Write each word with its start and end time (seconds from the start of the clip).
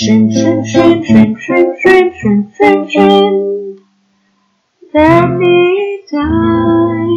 Shrimp, 0.00 0.32
shrimp, 0.32 0.64
shrimp, 0.64 1.04
shrimp, 1.06 1.36
shrimp, 1.36 1.76
shrimp, 1.80 2.14
shrimp, 2.14 2.54
shrimp, 2.54 2.90
shrimp. 2.90 3.80
Time. 6.08 7.10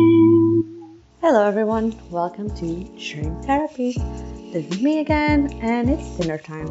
Hello, 1.21 1.45
everyone. 1.45 1.95
Welcome 2.09 2.49
to 2.55 2.99
Shrimp 2.99 3.45
Therapy. 3.45 3.91
This 4.51 4.65
is 4.65 4.81
me 4.81 4.97
again, 4.97 5.59
and 5.61 5.91
it's 5.91 6.17
dinner 6.17 6.39
time. 6.39 6.67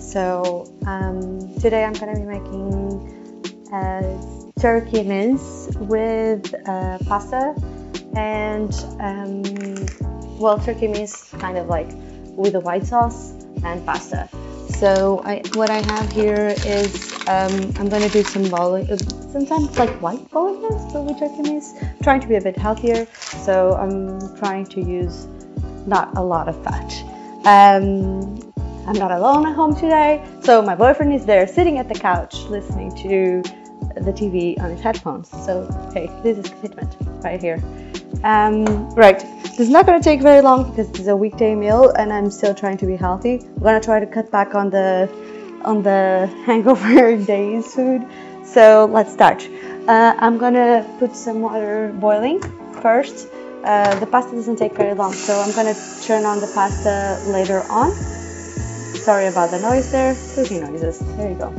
So, 0.00 0.74
um, 0.88 1.38
today 1.60 1.84
I'm 1.84 1.94
to 1.94 2.06
be 2.06 2.22
making 2.22 3.68
uh, 3.72 4.02
turkey 4.58 5.04
mince 5.04 5.68
with 5.76 6.52
uh, 6.66 6.98
pasta 7.06 7.54
and, 8.16 8.74
um, 8.98 9.44
well, 10.36 10.58
turkey 10.58 10.88
mince 10.88 11.30
kind 11.34 11.56
of 11.56 11.68
like 11.68 11.92
with 12.36 12.56
a 12.56 12.60
white 12.60 12.86
sauce 12.86 13.30
and 13.62 13.86
pasta. 13.86 14.28
So 14.68 15.22
I, 15.24 15.42
what 15.54 15.70
I 15.70 15.80
have 15.92 16.12
here 16.12 16.54
is 16.64 17.12
um, 17.28 17.72
I'm 17.78 17.88
going 17.88 18.02
to 18.02 18.08
do 18.08 18.22
some 18.22 18.48
bolognese, 18.48 18.92
uh, 18.92 19.30
sometimes 19.30 19.78
like 19.78 19.90
white 20.00 20.30
bolognese, 20.30 20.92
but 20.92 21.04
with 21.04 21.18
turkey 21.18 21.42
mince. 21.42 21.74
Trying 22.02 22.20
to 22.20 22.26
be 22.26 22.36
a 22.36 22.40
bit 22.40 22.56
healthier, 22.56 23.06
so 23.12 23.74
I'm 23.74 24.36
trying 24.36 24.66
to 24.66 24.80
use 24.80 25.26
not 25.86 26.16
a 26.16 26.22
lot 26.22 26.48
of 26.48 26.62
fat. 26.64 26.92
Um, 27.46 28.52
I'm 28.86 28.94
not 28.94 29.10
alone 29.10 29.46
at 29.46 29.54
home 29.54 29.74
today, 29.74 30.22
so 30.42 30.60
my 30.60 30.74
boyfriend 30.74 31.14
is 31.14 31.24
there 31.24 31.46
sitting 31.46 31.78
at 31.78 31.88
the 31.88 31.94
couch 31.94 32.34
listening 32.44 32.94
to 33.02 33.42
the 33.96 34.12
TV 34.12 34.60
on 34.60 34.70
his 34.70 34.80
headphones. 34.80 35.30
So 35.44 35.68
hey, 35.92 36.10
this 36.22 36.38
is 36.38 36.50
commitment 36.50 36.96
right 37.22 37.40
here. 37.40 37.62
Um, 38.24 38.88
right, 38.94 39.20
this 39.42 39.60
is 39.60 39.68
not 39.68 39.84
going 39.84 40.00
to 40.00 40.02
take 40.02 40.22
very 40.22 40.40
long 40.40 40.70
because 40.70 40.88
it's 40.88 41.08
a 41.08 41.14
weekday 41.14 41.54
meal 41.54 41.90
and 41.90 42.10
I'm 42.10 42.30
still 42.30 42.54
trying 42.54 42.78
to 42.78 42.86
be 42.86 42.96
healthy. 42.96 43.34
I'm 43.34 43.58
going 43.58 43.78
to 43.78 43.84
try 43.84 44.00
to 44.00 44.06
cut 44.06 44.30
back 44.30 44.54
on 44.54 44.70
the 44.70 45.10
on 45.62 45.82
the 45.82 46.26
hangover 46.46 47.16
days 47.32 47.74
food. 47.74 48.06
So 48.42 48.88
let's 48.90 49.12
start. 49.12 49.46
Uh, 49.86 50.14
I'm 50.18 50.38
going 50.38 50.54
to 50.54 50.86
put 50.98 51.14
some 51.14 51.42
water 51.42 51.92
boiling 52.00 52.40
first. 52.80 53.28
Uh, 53.62 53.94
the 54.00 54.06
pasta 54.06 54.34
doesn't 54.34 54.56
take 54.56 54.72
very 54.74 54.94
long, 54.94 55.12
so 55.12 55.38
I'm 55.38 55.52
going 55.52 55.74
to 55.74 56.02
turn 56.02 56.24
on 56.24 56.40
the 56.40 56.50
pasta 56.54 57.22
later 57.26 57.62
on. 57.68 57.92
Sorry 57.92 59.26
about 59.26 59.50
the 59.50 59.60
noise 59.60 59.92
there. 59.92 60.16
Cooking 60.34 60.62
noises. 60.62 60.98
There 61.18 61.28
you 61.30 61.36
go. 61.36 61.52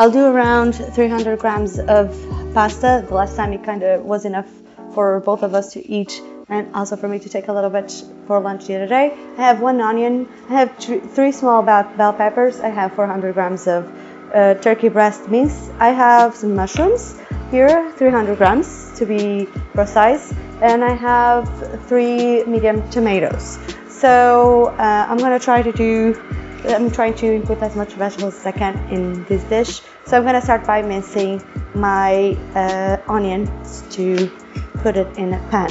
I'll 0.00 0.10
do 0.10 0.26
around 0.26 0.72
300 0.74 1.38
grams 1.38 1.78
of 1.78 2.27
pasta. 2.58 3.04
The 3.06 3.14
last 3.14 3.36
time 3.36 3.52
it 3.52 3.62
kind 3.62 3.84
of 3.84 4.04
was 4.04 4.24
enough 4.24 4.50
for 4.92 5.20
both 5.20 5.44
of 5.44 5.54
us 5.54 5.74
to 5.74 5.80
eat 5.96 6.20
and 6.48 6.74
also 6.74 6.96
for 6.96 7.06
me 7.06 7.20
to 7.20 7.28
take 7.28 7.46
a 7.46 7.52
little 7.52 7.70
bit 7.70 7.88
for 8.26 8.40
lunch 8.40 8.66
the 8.66 8.74
other 8.74 8.88
day. 8.88 9.06
I 9.36 9.42
have 9.42 9.60
one 9.60 9.80
onion. 9.80 10.28
I 10.50 10.54
have 10.54 10.70
three 11.16 11.30
small 11.30 11.62
bell 11.62 12.12
peppers. 12.12 12.58
I 12.58 12.70
have 12.70 12.94
400 12.94 13.34
grams 13.34 13.68
of 13.68 13.86
uh, 14.34 14.54
turkey 14.54 14.88
breast 14.88 15.28
mince. 15.28 15.70
I 15.78 15.90
have 15.90 16.34
some 16.34 16.56
mushrooms 16.56 17.14
here, 17.52 17.92
300 17.96 18.36
grams 18.36 18.68
to 18.98 19.06
be 19.06 19.46
precise. 19.72 20.34
And 20.60 20.82
I 20.82 20.94
have 20.94 21.46
three 21.86 22.42
medium 22.42 22.90
tomatoes. 22.90 23.56
So 23.88 24.74
uh, 24.78 25.06
I'm 25.08 25.18
gonna 25.18 25.38
try 25.38 25.62
to 25.62 25.70
do 25.70 26.20
I'm 26.64 26.90
trying 26.90 27.14
to 27.22 27.40
put 27.42 27.62
as 27.62 27.76
much 27.76 27.92
vegetables 27.92 28.34
as 28.34 28.46
I 28.46 28.52
can 28.52 28.74
in 28.90 29.24
this 29.26 29.44
dish. 29.44 29.80
So 30.08 30.16
I'm 30.16 30.24
gonna 30.24 30.40
start 30.40 30.66
by 30.66 30.80
mincing 30.80 31.44
my 31.74 32.34
uh, 32.54 32.96
onions 33.12 33.84
to 33.90 34.30
put 34.76 34.96
it 34.96 35.18
in 35.18 35.34
a 35.34 35.38
pan. 35.50 35.68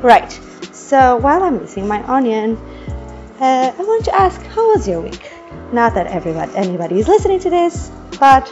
Right, 0.00 0.32
so 0.72 1.18
while 1.18 1.42
I'm 1.42 1.58
mincing 1.58 1.86
my 1.86 2.02
onion, 2.04 2.56
uh, 3.40 3.74
I 3.78 3.82
want 3.82 4.06
to 4.06 4.14
ask, 4.14 4.40
how 4.46 4.72
was 4.72 4.88
your 4.88 5.02
week? 5.02 5.30
Not 5.70 5.92
that 5.96 6.06
everybody, 6.06 6.50
anybody 6.56 6.98
is 6.98 7.08
listening 7.08 7.40
to 7.40 7.50
this, 7.50 7.90
but 8.18 8.50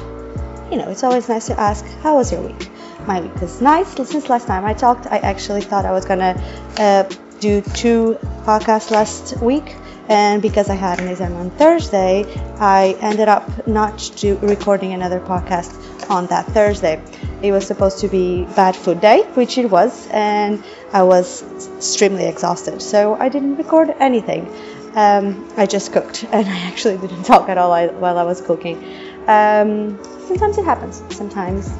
you 0.70 0.76
know, 0.76 0.90
it's 0.90 1.02
always 1.02 1.30
nice 1.30 1.46
to 1.46 1.58
ask, 1.58 1.82
how 2.02 2.16
was 2.16 2.30
your 2.30 2.42
week? 2.42 2.68
My 3.06 3.22
week 3.22 3.40
was 3.40 3.62
nice. 3.62 3.88
Since 4.06 4.28
last 4.28 4.46
time 4.46 4.66
I 4.66 4.74
talked, 4.74 5.06
I 5.06 5.16
actually 5.16 5.62
thought 5.62 5.86
I 5.86 5.92
was 5.92 6.04
gonna 6.04 6.34
uh, 6.76 7.04
do 7.40 7.62
two 7.62 8.18
podcasts 8.44 8.90
last 8.90 9.40
week 9.40 9.76
and 10.10 10.42
because 10.42 10.68
I 10.68 10.74
had 10.74 10.98
an 11.00 11.06
exam 11.06 11.36
on 11.36 11.50
Thursday, 11.50 12.24
I 12.58 12.96
ended 13.00 13.28
up 13.28 13.66
not 13.68 14.12
recording 14.42 14.92
another 14.92 15.20
podcast 15.20 15.70
on 16.10 16.26
that 16.26 16.46
Thursday. 16.46 17.00
It 17.42 17.52
was 17.52 17.64
supposed 17.64 18.00
to 18.00 18.08
be 18.08 18.44
bad 18.56 18.74
food 18.74 19.00
day, 19.00 19.22
which 19.34 19.56
it 19.56 19.70
was, 19.70 20.08
and 20.10 20.64
I 20.92 21.04
was 21.04 21.44
extremely 21.76 22.26
exhausted, 22.26 22.82
so 22.82 23.14
I 23.14 23.28
didn't 23.28 23.54
record 23.56 23.94
anything. 24.00 24.52
Um, 24.96 25.48
I 25.56 25.66
just 25.66 25.92
cooked, 25.92 26.24
and 26.32 26.48
I 26.48 26.58
actually 26.66 26.98
didn't 26.98 27.22
talk 27.22 27.48
at 27.48 27.56
all 27.56 27.70
while 27.92 28.18
I 28.18 28.24
was 28.24 28.40
cooking. 28.40 28.78
Um, 29.28 29.96
sometimes 30.26 30.58
it 30.58 30.64
happens. 30.64 31.04
Sometimes 31.16 31.70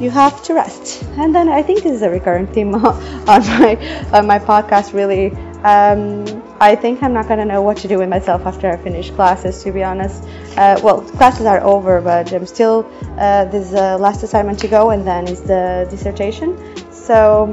you 0.00 0.08
have 0.10 0.42
to 0.44 0.54
rest, 0.54 1.02
and 1.18 1.34
then 1.34 1.50
I 1.50 1.62
think 1.62 1.82
this 1.82 1.92
is 1.92 2.02
a 2.02 2.08
recurrent 2.08 2.54
theme 2.54 2.74
on 2.74 3.42
my 3.60 3.76
on 4.14 4.26
my 4.26 4.38
podcast. 4.38 4.94
Really, 4.94 5.28
um, 5.64 6.42
I 6.60 6.74
think 6.74 7.02
I'm 7.02 7.12
not 7.12 7.28
going 7.28 7.38
to 7.38 7.44
know 7.44 7.62
what 7.62 7.76
to 7.78 7.88
do 7.88 7.98
with 7.98 8.08
myself 8.08 8.46
after 8.46 8.70
I 8.70 8.76
finish 8.76 9.10
classes, 9.10 9.62
to 9.64 9.72
be 9.72 9.82
honest. 9.82 10.22
Uh, 10.56 10.80
well, 10.82 11.02
classes 11.02 11.46
are 11.46 11.62
over, 11.62 12.00
but 12.00 12.32
I'm 12.32 12.46
still, 12.46 12.90
uh, 13.18 13.96
last 14.00 14.22
assignment 14.22 14.58
to 14.60 14.68
go, 14.68 14.90
and 14.90 15.06
then 15.06 15.28
is 15.28 15.42
the 15.42 15.86
dissertation. 15.90 16.56
So 16.92 17.52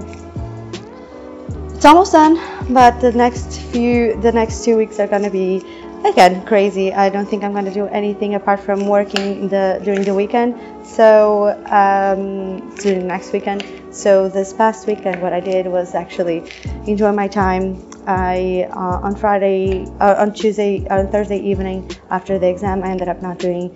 it's 1.75 1.85
almost 1.85 2.13
done, 2.13 2.39
but 2.73 3.01
the 3.01 3.11
next 3.11 3.59
few, 3.59 4.19
the 4.21 4.31
next 4.31 4.63
two 4.63 4.77
weeks 4.77 4.99
are 4.99 5.07
going 5.07 5.23
to 5.23 5.29
be 5.29 5.65
again 6.05 6.45
crazy. 6.45 6.93
I 6.93 7.09
don't 7.09 7.25
think 7.25 7.43
I'm 7.43 7.51
going 7.51 7.65
to 7.65 7.73
do 7.73 7.87
anything 7.87 8.35
apart 8.35 8.59
from 8.61 8.87
working 8.87 9.49
the 9.49 9.81
during 9.83 10.03
the 10.03 10.13
weekend. 10.13 10.55
So 10.85 11.49
um, 11.65 12.75
during 12.77 13.07
next 13.07 13.33
weekend. 13.33 13.65
So 13.91 14.29
this 14.29 14.53
past 14.53 14.87
weekend, 14.87 15.21
what 15.21 15.33
I 15.33 15.39
did 15.39 15.67
was 15.67 15.93
actually 15.93 16.49
enjoy 16.87 17.11
my 17.11 17.27
time 17.27 17.81
I 18.07 18.67
uh, 18.71 19.07
on 19.07 19.15
Friday, 19.15 19.85
uh, 19.99 20.15
on 20.17 20.33
Tuesday, 20.33 20.87
on 20.89 21.07
Thursday 21.09 21.39
evening 21.39 21.89
after 22.09 22.39
the 22.39 22.47
exam, 22.49 22.83
I 22.83 22.89
ended 22.89 23.09
up 23.09 23.21
not 23.21 23.39
doing 23.39 23.73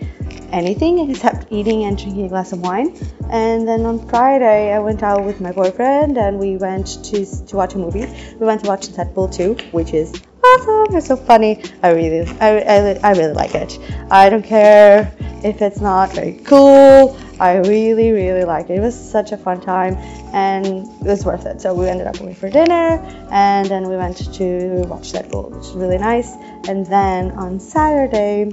anything 0.51 1.09
except 1.09 1.51
eating 1.51 1.83
and 1.83 1.97
drinking 1.97 2.25
a 2.25 2.29
glass 2.29 2.51
of 2.51 2.61
wine. 2.61 2.95
And 3.29 3.67
then 3.67 3.85
on 3.85 4.07
Friday, 4.07 4.73
I 4.73 4.79
went 4.79 5.03
out 5.03 5.23
with 5.23 5.41
my 5.41 5.51
boyfriend 5.51 6.17
and 6.17 6.39
we 6.39 6.57
went 6.57 7.03
to 7.05 7.25
to 7.47 7.55
watch 7.55 7.75
a 7.75 7.77
movie. 7.77 8.05
We 8.39 8.45
went 8.45 8.63
to 8.63 8.69
watch 8.69 8.87
Deadpool 8.89 9.35
2, 9.35 9.69
which 9.71 9.93
is 9.93 10.13
awesome. 10.43 10.95
It's 10.95 11.07
so 11.07 11.15
funny. 11.15 11.63
I 11.83 11.91
really, 11.91 12.27
I, 12.39 12.59
I, 12.59 12.99
I 13.03 13.11
really 13.11 13.33
like 13.33 13.55
it. 13.55 13.77
I 14.09 14.29
don't 14.29 14.43
care 14.43 15.11
if 15.43 15.61
it's 15.61 15.81
not 15.81 16.13
very 16.13 16.33
cool. 16.43 17.17
I 17.39 17.57
really, 17.57 18.11
really 18.11 18.43
liked 18.43 18.69
it. 18.69 18.77
It 18.77 18.81
was 18.81 18.95
such 18.95 19.31
a 19.31 19.37
fun 19.37 19.61
time 19.61 19.95
and 20.33 20.65
it 20.65 21.07
was 21.07 21.25
worth 21.25 21.45
it. 21.45 21.61
So 21.61 21.73
we 21.73 21.87
ended 21.87 22.07
up 22.07 22.17
going 22.17 22.35
for 22.35 22.49
dinner 22.49 22.99
and 23.31 23.67
then 23.67 23.87
we 23.87 23.95
went 23.95 24.17
to 24.33 24.83
watch 24.87 25.13
Deadpool, 25.13 25.51
which 25.51 25.57
was 25.57 25.73
really 25.73 25.97
nice. 25.97 26.33
And 26.67 26.85
then 26.85 27.31
on 27.31 27.59
Saturday, 27.59 28.49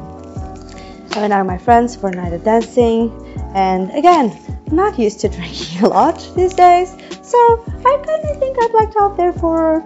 I 1.13 1.21
went 1.21 1.33
out 1.33 1.47
with 1.47 1.47
my 1.47 1.59
friends 1.59 1.97
for 1.97 2.09
a 2.09 2.13
night 2.15 2.33
of 2.33 2.45
dancing. 2.45 3.13
And 3.55 3.91
again, 3.93 4.37
I'm 4.67 4.77
not 4.77 4.99
used 4.99 5.21
to 5.21 5.29
drinking 5.37 5.83
a 5.83 5.89
lot 5.89 6.19
these 6.35 6.55
days, 6.55 6.91
so 7.23 7.39
I 7.69 8.03
kind 8.05 8.25
of 8.25 8.39
think 8.39 8.57
I'd 8.61 8.73
like 8.75 8.93
out 9.01 9.17
there 9.17 9.33
for 9.33 9.83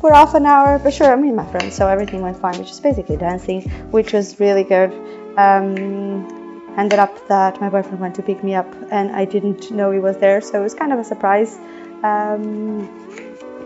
for 0.00 0.12
half 0.12 0.34
an 0.34 0.46
hour. 0.46 0.78
But 0.78 0.94
sure, 0.94 1.12
I 1.12 1.16
mean 1.16 1.34
my 1.34 1.46
friends, 1.50 1.74
so 1.74 1.86
everything 1.86 2.22
went 2.22 2.38
fine, 2.38 2.58
which 2.58 2.70
is 2.70 2.80
basically 2.80 3.16
dancing, 3.16 3.62
which 3.90 4.12
was 4.12 4.40
really 4.40 4.64
good. 4.64 4.92
Um, 5.36 6.45
ended 6.76 6.98
up 6.98 7.26
that 7.28 7.60
my 7.60 7.68
boyfriend 7.68 8.00
went 8.00 8.14
to 8.16 8.22
pick 8.22 8.44
me 8.44 8.54
up 8.54 8.72
and 8.90 9.10
I 9.10 9.24
didn't 9.24 9.70
know 9.70 9.90
he 9.90 9.98
was 9.98 10.18
there, 10.18 10.40
so 10.40 10.60
it 10.60 10.62
was 10.62 10.74
kind 10.74 10.92
of 10.92 10.98
a 10.98 11.04
surprise. 11.04 11.58
Um, 12.02 12.88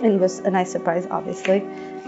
it 0.03 0.19
was 0.19 0.39
a 0.41 0.51
nice 0.51 0.71
surprise, 0.71 1.07
obviously. 1.11 1.63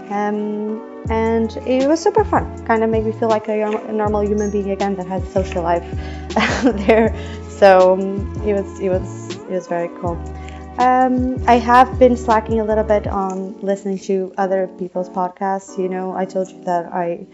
Um, 0.09 1.05
and 1.09 1.55
it 1.65 1.87
was 1.87 2.01
super 2.01 2.23
fun. 2.25 2.65
Kind 2.65 2.83
of 2.83 2.89
made 2.89 3.05
me 3.05 3.11
feel 3.11 3.29
like 3.29 3.47
a, 3.47 3.63
a, 3.63 3.91
normal 3.91 4.21
human 4.21 4.51
being 4.51 4.71
again 4.71 4.95
that 4.95 5.07
has 5.07 5.27
social 5.31 5.63
life 5.63 5.85
there. 6.87 7.15
So 7.49 7.93
um, 7.93 8.41
it 8.45 8.53
was 8.53 8.79
it 8.79 8.89
was 8.89 9.35
it 9.35 9.49
was 9.49 9.67
very 9.67 9.89
cool. 9.99 10.17
Um, 10.79 11.41
I 11.47 11.55
have 11.55 11.99
been 11.99 12.17
slacking 12.17 12.59
a 12.59 12.65
little 12.65 12.83
bit 12.83 13.05
on 13.07 13.59
listening 13.61 13.99
to 13.99 14.33
other 14.37 14.67
people's 14.79 15.09
podcasts. 15.09 15.77
You 15.77 15.87
know, 15.87 16.13
I 16.15 16.25
told 16.25 16.49
you 16.49 16.63
that 16.63 16.91
I 16.91 17.25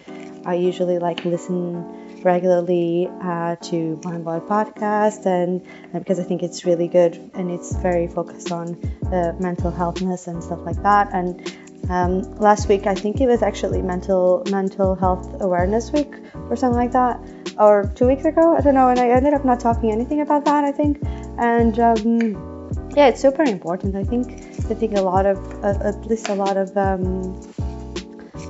I 0.45 0.55
usually 0.55 0.99
like 0.99 1.25
listen 1.25 2.08
regularly 2.23 3.09
uh, 3.21 3.55
to 3.57 3.99
Mind 4.03 4.23
Boy 4.25 4.39
podcast, 4.39 5.25
and, 5.25 5.65
and, 5.93 6.03
because 6.03 6.19
I 6.19 6.23
think 6.23 6.43
it's 6.43 6.65
really 6.65 6.87
good 6.87 7.15
and 7.33 7.51
it's 7.51 7.75
very 7.77 8.07
focused 8.07 8.51
on 8.51 8.75
uh, 9.11 9.33
mental 9.39 9.71
healthness 9.71 10.27
and 10.27 10.43
stuff 10.43 10.59
like 10.61 10.81
that. 10.83 11.09
And 11.13 11.55
um, 11.89 12.35
last 12.35 12.69
week, 12.69 12.85
I 12.87 12.95
think 12.95 13.19
it 13.19 13.27
was 13.27 13.41
actually 13.41 13.81
mental 13.81 14.43
mental 14.51 14.95
health 14.95 15.41
awareness 15.41 15.91
week 15.91 16.13
or 16.49 16.55
something 16.55 16.77
like 16.77 16.91
that, 16.91 17.19
or 17.57 17.91
two 17.95 18.07
weeks 18.07 18.25
ago, 18.25 18.55
I 18.55 18.61
don't 18.61 18.75
know. 18.75 18.89
And 18.89 18.99
I 18.99 19.09
ended 19.09 19.33
up 19.33 19.43
not 19.43 19.59
talking 19.59 19.91
anything 19.91 20.21
about 20.21 20.45
that, 20.45 20.63
I 20.63 20.71
think. 20.71 20.99
And 21.37 21.79
um, 21.79 22.93
yeah, 22.95 23.07
it's 23.07 23.21
super 23.21 23.43
important. 23.43 23.95
I 23.95 24.03
think 24.03 24.27
I 24.69 24.75
think 24.75 24.97
a 24.97 25.01
lot 25.01 25.25
of 25.25 25.37
uh, 25.63 25.89
at 25.89 26.05
least 26.05 26.29
a 26.29 26.35
lot 26.35 26.57
of 26.57 26.75
um, 26.77 27.39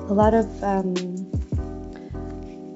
a 0.09 0.13
lot 0.13 0.33
of 0.33 0.63
um, 0.63 0.95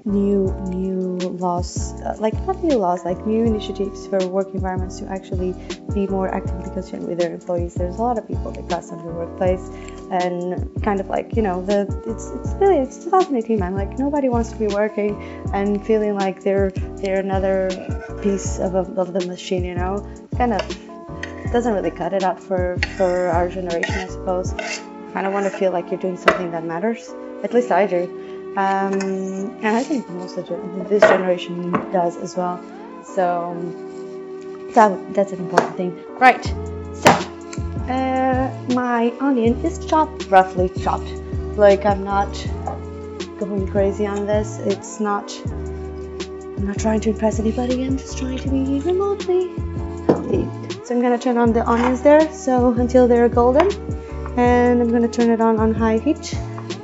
new 0.05 0.53
new 0.67 1.17
laws, 1.17 1.93
uh, 2.01 2.15
like 2.19 2.33
not 2.45 2.61
new 2.63 2.77
laws, 2.77 3.05
like 3.05 3.25
new 3.25 3.45
initiatives 3.45 4.05
for 4.07 4.25
work 4.27 4.53
environments 4.53 4.99
to 4.99 5.07
actually 5.07 5.55
be 5.93 6.07
more 6.07 6.27
actively 6.33 6.69
concerned 6.71 7.07
with 7.07 7.19
their 7.19 7.33
employees. 7.33 7.75
There's 7.75 7.97
a 7.97 8.01
lot 8.01 8.17
of 8.17 8.27
people 8.27 8.51
that 8.51 8.67
cross 8.67 8.91
under 8.91 9.05
the 9.05 9.13
workplace, 9.13 9.65
and 10.11 10.83
kind 10.83 10.99
of 10.99 11.07
like 11.07 11.35
you 11.35 11.41
know 11.41 11.63
the 11.65 11.81
it's 12.05 12.29
it's 12.31 12.53
really 12.59 12.77
it's 12.77 13.03
2018 13.05 13.59
man. 13.59 13.75
Like 13.75 13.97
nobody 13.97 14.29
wants 14.29 14.51
to 14.51 14.57
be 14.57 14.67
working 14.67 15.15
and 15.53 15.85
feeling 15.85 16.15
like 16.15 16.43
they're 16.43 16.71
they're 17.01 17.19
another 17.19 17.69
piece 18.21 18.59
of, 18.59 18.75
a, 18.75 18.79
of 18.99 19.13
the 19.13 19.25
machine. 19.25 19.63
You 19.63 19.75
know, 19.75 20.07
kind 20.37 20.53
of 20.53 20.61
doesn't 21.51 21.73
really 21.73 21.91
cut 21.91 22.13
it 22.13 22.23
out 22.23 22.39
for 22.39 22.77
for 22.97 23.29
our 23.29 23.47
generation, 23.47 23.95
I 23.95 24.07
suppose. 24.07 24.53
Kind 25.13 25.27
of 25.27 25.33
want 25.33 25.45
to 25.45 25.51
feel 25.51 25.71
like 25.71 25.91
you're 25.91 25.99
doing 25.99 26.17
something 26.17 26.51
that 26.51 26.65
matters. 26.65 27.13
At 27.43 27.53
least 27.53 27.71
I 27.71 27.85
do. 27.85 28.22
Um, 28.55 28.93
and 29.63 29.75
I 29.75 29.83
think 29.83 30.07
most 30.09 30.37
of 30.37 30.47
this 30.87 31.01
generation 31.01 31.71
does 31.91 32.17
as 32.17 32.37
well. 32.37 32.63
So 33.03 33.57
that 34.75 35.13
that's 35.15 35.31
an 35.31 35.39
important 35.39 35.75
thing, 35.75 36.03
right? 36.19 36.43
So 36.93 37.09
uh, 37.89 38.53
my 38.75 39.11
onion 39.19 39.65
is 39.65 39.83
chopped, 39.83 40.27
roughly 40.29 40.69
chopped. 40.69 41.09
Like 41.57 41.83
I'm 41.83 42.03
not 42.03 42.31
going 43.39 43.67
crazy 43.67 44.05
on 44.05 44.27
this. 44.27 44.59
It's 44.59 44.99
not. 44.99 45.35
I'm 45.47 46.67
not 46.67 46.77
trying 46.77 47.01
to 47.01 47.09
impress 47.09 47.39
anybody. 47.39 47.83
I'm 47.83 47.97
just 47.97 48.19
trying 48.19 48.37
to 48.37 48.49
be 48.49 48.81
remotely 48.81 49.47
healthy. 50.05 50.47
So 50.85 50.93
I'm 50.93 51.01
gonna 51.01 51.17
turn 51.17 51.37
on 51.37 51.53
the 51.53 51.67
onions 51.67 52.03
there, 52.03 52.31
so 52.31 52.71
until 52.73 53.07
they're 53.07 53.29
golden, 53.29 53.67
and 54.37 54.79
I'm 54.79 54.91
gonna 54.91 55.07
turn 55.07 55.31
it 55.31 55.41
on 55.41 55.59
on 55.59 55.73
high 55.73 55.97
heat, 55.97 56.35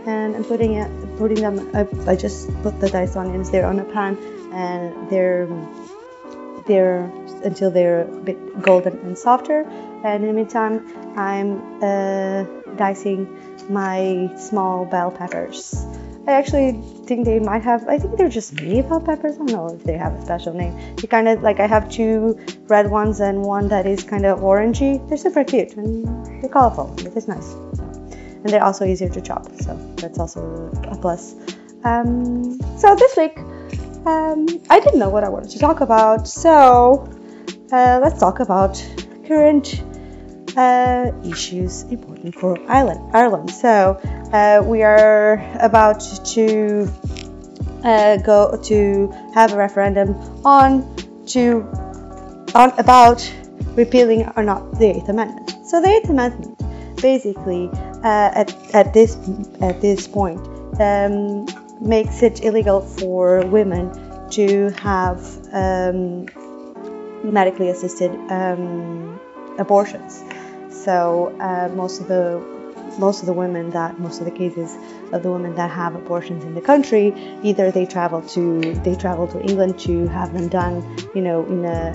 and 0.07 0.36
I'm 0.36 0.44
putting 0.44 0.74
it 0.75 1.08
putting 1.19 1.42
them 1.42 1.69
I, 1.75 1.86
I 2.12 2.16
just 2.16 2.50
put 2.63 2.80
the 2.80 2.89
diced 2.89 3.18
onions 3.18 3.51
there 3.51 3.68
on 3.68 3.77
a 3.80 3.83
pan 3.83 4.18
and 4.54 5.10
they're 5.12 5.48
they're 6.66 7.12
until 7.44 7.69
they're 7.71 8.01
a 8.01 8.21
bit 8.27 8.62
golden 8.62 8.98
and 9.00 9.18
softer. 9.18 9.62
And 10.04 10.24
in 10.24 10.27
the 10.30 10.33
meantime 10.33 10.75
I'm 11.18 11.50
uh, 11.83 12.44
dicing 12.77 13.27
my 13.69 14.31
small 14.38 14.86
bell 14.86 15.12
peppers. 15.12 15.86
I 16.27 16.33
actually 16.33 16.71
think 17.06 17.25
they 17.25 17.39
might 17.39 17.63
have 17.63 17.88
I 17.88 17.98
think 17.98 18.18
they're 18.18 18.30
just 18.30 18.54
mini 18.54 18.81
bell 18.81 19.01
peppers 19.01 19.36
I 19.36 19.38
don't 19.39 19.51
know 19.51 19.68
if 19.75 19.83
they 19.83 19.98
have 19.98 20.13
a 20.13 20.21
special 20.21 20.54
name. 20.54 20.74
They 20.95 21.07
kind 21.07 21.27
of 21.27 21.42
like 21.42 21.60
I 21.60 21.68
have 21.68 21.92
two 21.92 22.39
red 22.68 22.89
ones 22.89 23.19
and 23.19 23.42
one 23.42 23.68
that 23.69 23.86
is 23.86 24.04
kind 24.04 24.25
of 24.25 24.39
orangey. 24.39 24.94
They're 25.10 25.18
super 25.18 25.44
cute 25.44 25.75
and 25.75 26.07
they're 26.42 26.50
colorful 26.50 26.95
it 27.00 27.18
is 27.18 27.27
nice 27.27 27.56
and 28.44 28.50
they're 28.50 28.63
also 28.63 28.86
easier 28.86 29.09
to 29.09 29.21
chop 29.21 29.45
so 29.59 29.75
that's 29.97 30.19
also 30.19 30.71
a 30.91 30.97
plus 30.97 31.36
um, 31.83 32.59
so 32.77 32.95
this 32.95 33.15
week 33.18 33.38
um, 34.06 34.47
i 34.69 34.80
didn't 34.80 35.00
know 35.00 35.09
what 35.09 35.24
i 35.24 35.30
wanted 35.30 35.50
to 35.50 35.59
talk 35.59 35.81
about 35.81 36.27
so 36.27 37.07
uh, 37.71 38.00
let's 38.01 38.19
talk 38.19 38.39
about 38.39 38.83
current 39.27 39.83
uh, 40.57 41.12
issues 41.25 41.83
important 41.83 42.36
for 42.36 42.59
Ireland. 42.68 43.12
Ireland. 43.13 43.51
So 43.51 44.00
uh, 44.33 44.62
we 44.65 44.83
are 44.83 45.33
about 45.59 46.01
to 46.33 46.92
uh, 47.83 48.18
go 48.18 48.59
to 48.63 49.13
have 49.33 49.53
a 49.53 49.57
referendum 49.57 50.15
on 50.45 50.95
to 51.27 51.62
on 52.56 52.77
about 52.80 53.19
repealing 53.75 54.31
or 54.35 54.44
not 54.44 54.80
the 54.80 54.88
Eighth 54.95 55.09
Amendment. 55.09 55.56
So 55.65 55.81
the 55.81 55.89
Eighth 55.89 56.09
Amendment 56.09 56.57
basically 57.01 57.69
at, 58.04 58.75
at 58.75 58.94
this 58.94 59.18
at 59.62 59.81
this 59.81 60.07
point 60.07 60.40
um, 60.80 61.46
makes 61.81 62.22
it 62.24 62.44
illegal 62.44 62.81
for 62.81 63.46
women 63.48 63.92
to 64.30 64.69
have 64.72 65.19
um, 65.54 66.28
medically 67.24 67.69
assisted 67.69 68.12
um, 68.31 69.19
abortions. 69.57 70.24
So 70.69 71.36
uh, 71.40 71.69
most 71.75 72.01
of 72.01 72.07
the 72.07 72.60
most 72.98 73.22
of 73.22 73.28
the 73.28 73.34
women 73.34 73.69
that 73.69 74.00
most 74.00 74.19
of 74.19 74.25
the 74.25 74.31
cases 74.31 74.75
of 75.13 75.22
the 75.24 75.31
women 75.31 75.54
that 75.56 75.69
have 75.69 75.95
abortions 75.95 76.44
in 76.44 76.56
the 76.56 76.62
country 76.62 77.13
either 77.44 77.72
they 77.72 77.86
travel 77.86 78.22
to 78.22 78.60
they 78.84 78.95
travel 78.95 79.28
to 79.28 79.40
England 79.42 79.78
to 79.80 80.07
have 80.07 80.34
them 80.34 80.48
done 80.48 80.81
you 81.13 81.22
know 81.22 81.45
in 81.45 81.66
a 81.66 81.92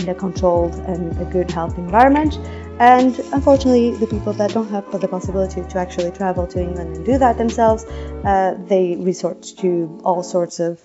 in 0.00 0.08
a 0.08 0.14
controlled 0.14 0.74
and 0.86 1.20
a 1.20 1.24
good 1.26 1.50
health 1.50 1.76
environment 1.76 2.38
and 2.80 3.18
unfortunately, 3.34 3.90
the 3.90 4.06
people 4.06 4.32
that 4.32 4.52
don't 4.52 4.70
have 4.70 4.90
the 4.98 5.06
possibility 5.06 5.60
to 5.60 5.78
actually 5.78 6.12
travel 6.12 6.46
to 6.46 6.62
England 6.62 6.96
and 6.96 7.04
do 7.04 7.18
that 7.18 7.36
themselves, 7.36 7.84
uh, 7.84 8.54
they 8.68 8.96
resort 8.96 9.42
to 9.58 10.00
all 10.02 10.22
sorts 10.22 10.60
of 10.60 10.82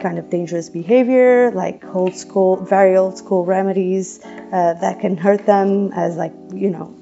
kind 0.00 0.18
of 0.18 0.28
dangerous 0.28 0.68
behavior, 0.68 1.52
like 1.52 1.84
old 1.94 2.16
school, 2.16 2.56
very 2.56 2.96
old 2.96 3.16
school 3.16 3.44
remedies 3.44 4.20
uh, 4.24 4.74
that 4.74 4.98
can 4.98 5.16
hurt 5.16 5.46
them, 5.46 5.92
as 5.92 6.16
like 6.16 6.34
you 6.52 6.68
know, 6.68 6.92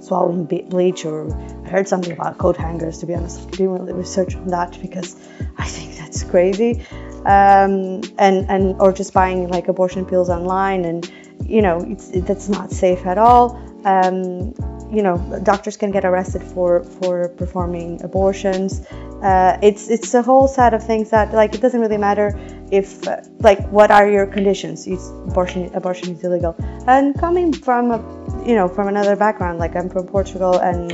swallowing 0.00 0.46
bleach. 0.46 1.04
Or 1.04 1.30
I 1.66 1.68
heard 1.68 1.86
something 1.86 2.12
about 2.12 2.38
coat 2.38 2.56
hangers. 2.56 3.00
To 3.00 3.06
be 3.06 3.14
honest, 3.14 3.46
I 3.46 3.50
didn't 3.50 3.72
really 3.72 3.92
research 3.92 4.34
on 4.34 4.48
that 4.48 4.80
because 4.80 5.14
I 5.58 5.66
think 5.66 5.98
that's 5.98 6.24
crazy. 6.24 6.86
Um, 7.26 8.00
and 8.18 8.48
and 8.48 8.80
or 8.80 8.94
just 8.94 9.12
buying 9.12 9.48
like 9.48 9.68
abortion 9.68 10.06
pills 10.06 10.30
online 10.30 10.86
and 10.86 11.10
you 11.44 11.60
know 11.60 11.84
it's, 11.86 12.08
that's 12.08 12.48
not 12.48 12.70
safe 12.70 13.04
at 13.04 13.18
all 13.18 13.60
um, 13.84 14.54
you 14.94 15.02
know, 15.02 15.40
doctors 15.42 15.76
can 15.76 15.90
get 15.90 16.04
arrested 16.04 16.42
for 16.42 16.84
for 16.84 17.28
performing 17.30 18.02
abortions. 18.02 18.86
Uh, 19.22 19.58
it's 19.62 19.88
it's 19.88 20.14
a 20.14 20.22
whole 20.22 20.46
set 20.46 20.74
of 20.74 20.86
things 20.86 21.10
that 21.10 21.32
like 21.32 21.54
it 21.54 21.60
doesn't 21.60 21.80
really 21.80 21.98
matter 21.98 22.38
if 22.70 23.06
uh, 23.08 23.20
like 23.40 23.66
what 23.70 23.90
are 23.90 24.08
your 24.08 24.26
conditions. 24.26 24.86
It's, 24.86 25.08
abortion 25.26 25.74
abortion 25.74 26.10
is 26.10 26.22
illegal. 26.22 26.54
And 26.86 27.18
coming 27.18 27.52
from 27.52 27.90
a, 27.90 27.98
you 28.46 28.54
know 28.54 28.68
from 28.68 28.88
another 28.88 29.16
background, 29.16 29.58
like 29.58 29.74
I'm 29.74 29.88
from 29.88 30.06
Portugal 30.06 30.58
and 30.58 30.92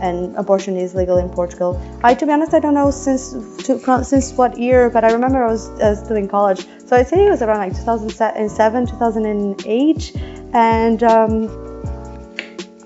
and 0.00 0.36
abortion 0.36 0.76
is 0.76 0.94
legal 0.94 1.18
in 1.18 1.28
Portugal. 1.28 1.80
I 2.04 2.14
to 2.14 2.26
be 2.26 2.32
honest, 2.32 2.54
I 2.54 2.60
don't 2.60 2.74
know 2.74 2.90
since 2.90 3.32
to, 3.64 3.78
from, 3.78 4.04
since 4.04 4.32
what 4.32 4.58
year, 4.58 4.90
but 4.90 5.02
I 5.02 5.12
remember 5.12 5.42
I 5.44 5.50
was 5.50 5.68
uh, 5.80 5.96
still 5.96 6.16
in 6.16 6.28
college, 6.28 6.66
so 6.86 6.96
I'd 6.96 7.08
say 7.08 7.26
it 7.26 7.30
was 7.30 7.42
around 7.42 7.58
like 7.58 7.74
2007, 7.74 8.86
2008, 8.86 10.16
and. 10.52 11.02
Um, 11.02 11.69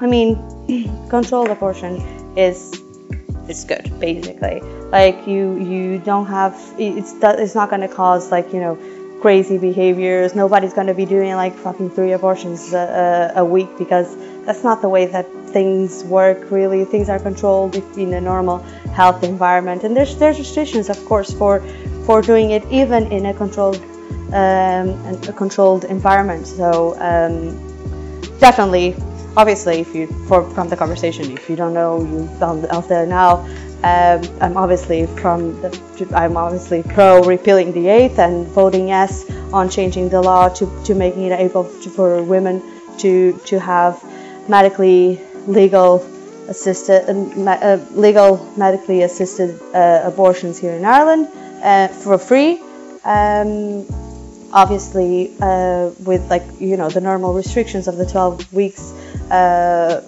I 0.01 0.07
mean, 0.07 0.37
controlled 1.09 1.49
abortion 1.49 1.97
is 2.37 2.81
is 3.49 3.65
good 3.65 3.93
basically. 4.01 4.61
Like 4.91 5.27
you 5.27 5.59
you 5.59 5.99
don't 5.99 6.27
have 6.27 6.55
it's 6.79 7.15
it's 7.23 7.55
not 7.55 7.71
going 7.71 7.83
to 7.83 7.89
cause 7.89 8.31
like 8.31 8.53
you 8.53 8.61
know 8.61 8.79
crazy 9.21 9.59
behaviors. 9.59 10.35
Nobody's 10.35 10.75
going 10.75 10.89
to 10.89 10.95
be 10.95 11.07
doing 11.07 11.35
like 11.35 11.55
fucking 11.55 11.91
three 11.91 12.13
abortions 12.13 12.75
a, 12.75 13.33
a, 13.37 13.41
a, 13.41 13.45
week 13.45 13.71
because 13.79 14.15
that's 14.45 14.63
not 14.63 14.83
the 14.83 14.89
way 14.89 15.07
that 15.07 15.27
things 15.49 16.05
work. 16.05 16.51
Really, 16.51 16.85
things 16.85 17.09
are 17.09 17.19
controlled 17.19 17.77
in 17.97 18.13
a 18.13 18.21
normal 18.21 18.59
health 18.93 19.23
environment, 19.23 19.85
and 19.85 19.97
there's 19.97 20.17
there's 20.17 20.39
restrictions, 20.39 20.91
of 20.91 21.03
course, 21.07 21.33
for 21.33 21.61
for 22.05 22.21
doing 22.21 22.51
it 22.51 22.65
even 22.71 23.11
in 23.13 23.27
a 23.27 23.35
controlled 23.35 23.81
um, 24.33 24.89
a 25.29 25.33
controlled 25.37 25.85
environment. 25.85 26.47
So 26.47 26.95
um, 26.99 27.57
definitely 28.41 28.95
obviously, 29.37 29.81
if 29.81 29.95
you 29.95 30.07
for, 30.29 30.49
from 30.51 30.69
the 30.69 30.77
conversation, 30.77 31.31
if 31.31 31.49
you 31.49 31.57
don't 31.57 31.75
know, 31.75 32.03
you 32.03 32.29
out 32.71 32.89
there 32.89 33.07
now. 33.07 33.47
Um, 33.85 34.23
I'm 34.41 34.57
obviously 34.57 35.07
from 35.07 35.61
the, 35.61 36.11
I'm 36.15 36.39
obviously 36.39 36.83
pro 36.83 37.23
repealing 37.23 37.73
the 37.73 37.89
eighth 37.89 38.19
and 38.19 38.47
voting 38.47 38.89
yes 38.89 39.31
on 39.53 39.69
changing 39.69 40.09
the 40.09 40.23
law 40.23 40.49
to, 40.49 40.85
to 40.85 40.95
making 40.95 41.25
it 41.25 41.39
able 41.39 41.65
to, 41.65 41.91
for 41.91 42.23
women 42.23 42.63
to 43.01 43.39
to 43.45 43.61
have 43.61 44.03
medically 44.49 45.21
legal 45.47 46.03
assisted 46.49 47.05
uh, 47.11 47.51
uh 47.51 47.85
legal 47.93 48.53
medically 48.57 49.03
assisted 49.03 49.61
uh, 49.75 50.01
abortions 50.05 50.59
here 50.59 50.73
in 50.73 50.85
Ireland 50.85 51.29
uh, 51.63 51.89
for 51.89 52.17
free. 52.17 52.63
Um, 53.05 53.85
obviously, 54.51 55.35
uh, 55.43 55.91
with 56.07 56.31
like 56.31 56.45
you 56.59 56.79
know 56.79 56.89
the 56.89 57.03
normal 57.03 57.35
restrictions 57.35 57.87
of 57.89 57.97
the 57.97 58.07
12 58.07 58.53
weeks 58.55 58.95
uh, 59.31 60.01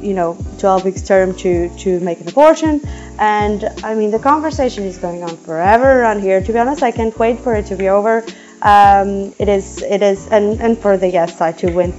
you 0.00 0.14
know 0.14 0.36
12 0.58 0.84
weeks 0.84 1.02
term 1.02 1.34
to 1.36 1.68
to 1.78 2.00
make 2.00 2.20
an 2.20 2.28
abortion. 2.28 2.80
And 3.18 3.64
i 3.84 3.94
mean 3.94 4.10
the 4.10 4.18
conversation 4.18 4.84
is 4.84 4.98
going 4.98 5.22
on 5.22 5.36
forever 5.36 6.00
around 6.00 6.22
here. 6.22 6.42
To 6.42 6.52
be 6.52 6.58
honest 6.58 6.82
i 6.82 6.90
can't 6.90 7.16
wait 7.18 7.38
for 7.40 7.54
it 7.54 7.66
to 7.66 7.76
be 7.76 7.88
over. 7.88 8.24
Um, 8.62 9.34
it 9.38 9.48
is 9.48 9.82
it 9.82 10.02
is 10.02 10.28
and 10.28 10.60
and 10.60 10.78
for 10.78 10.96
the 10.96 11.08
yes 11.08 11.36
side 11.36 11.58
to 11.58 11.72
win 11.72 11.92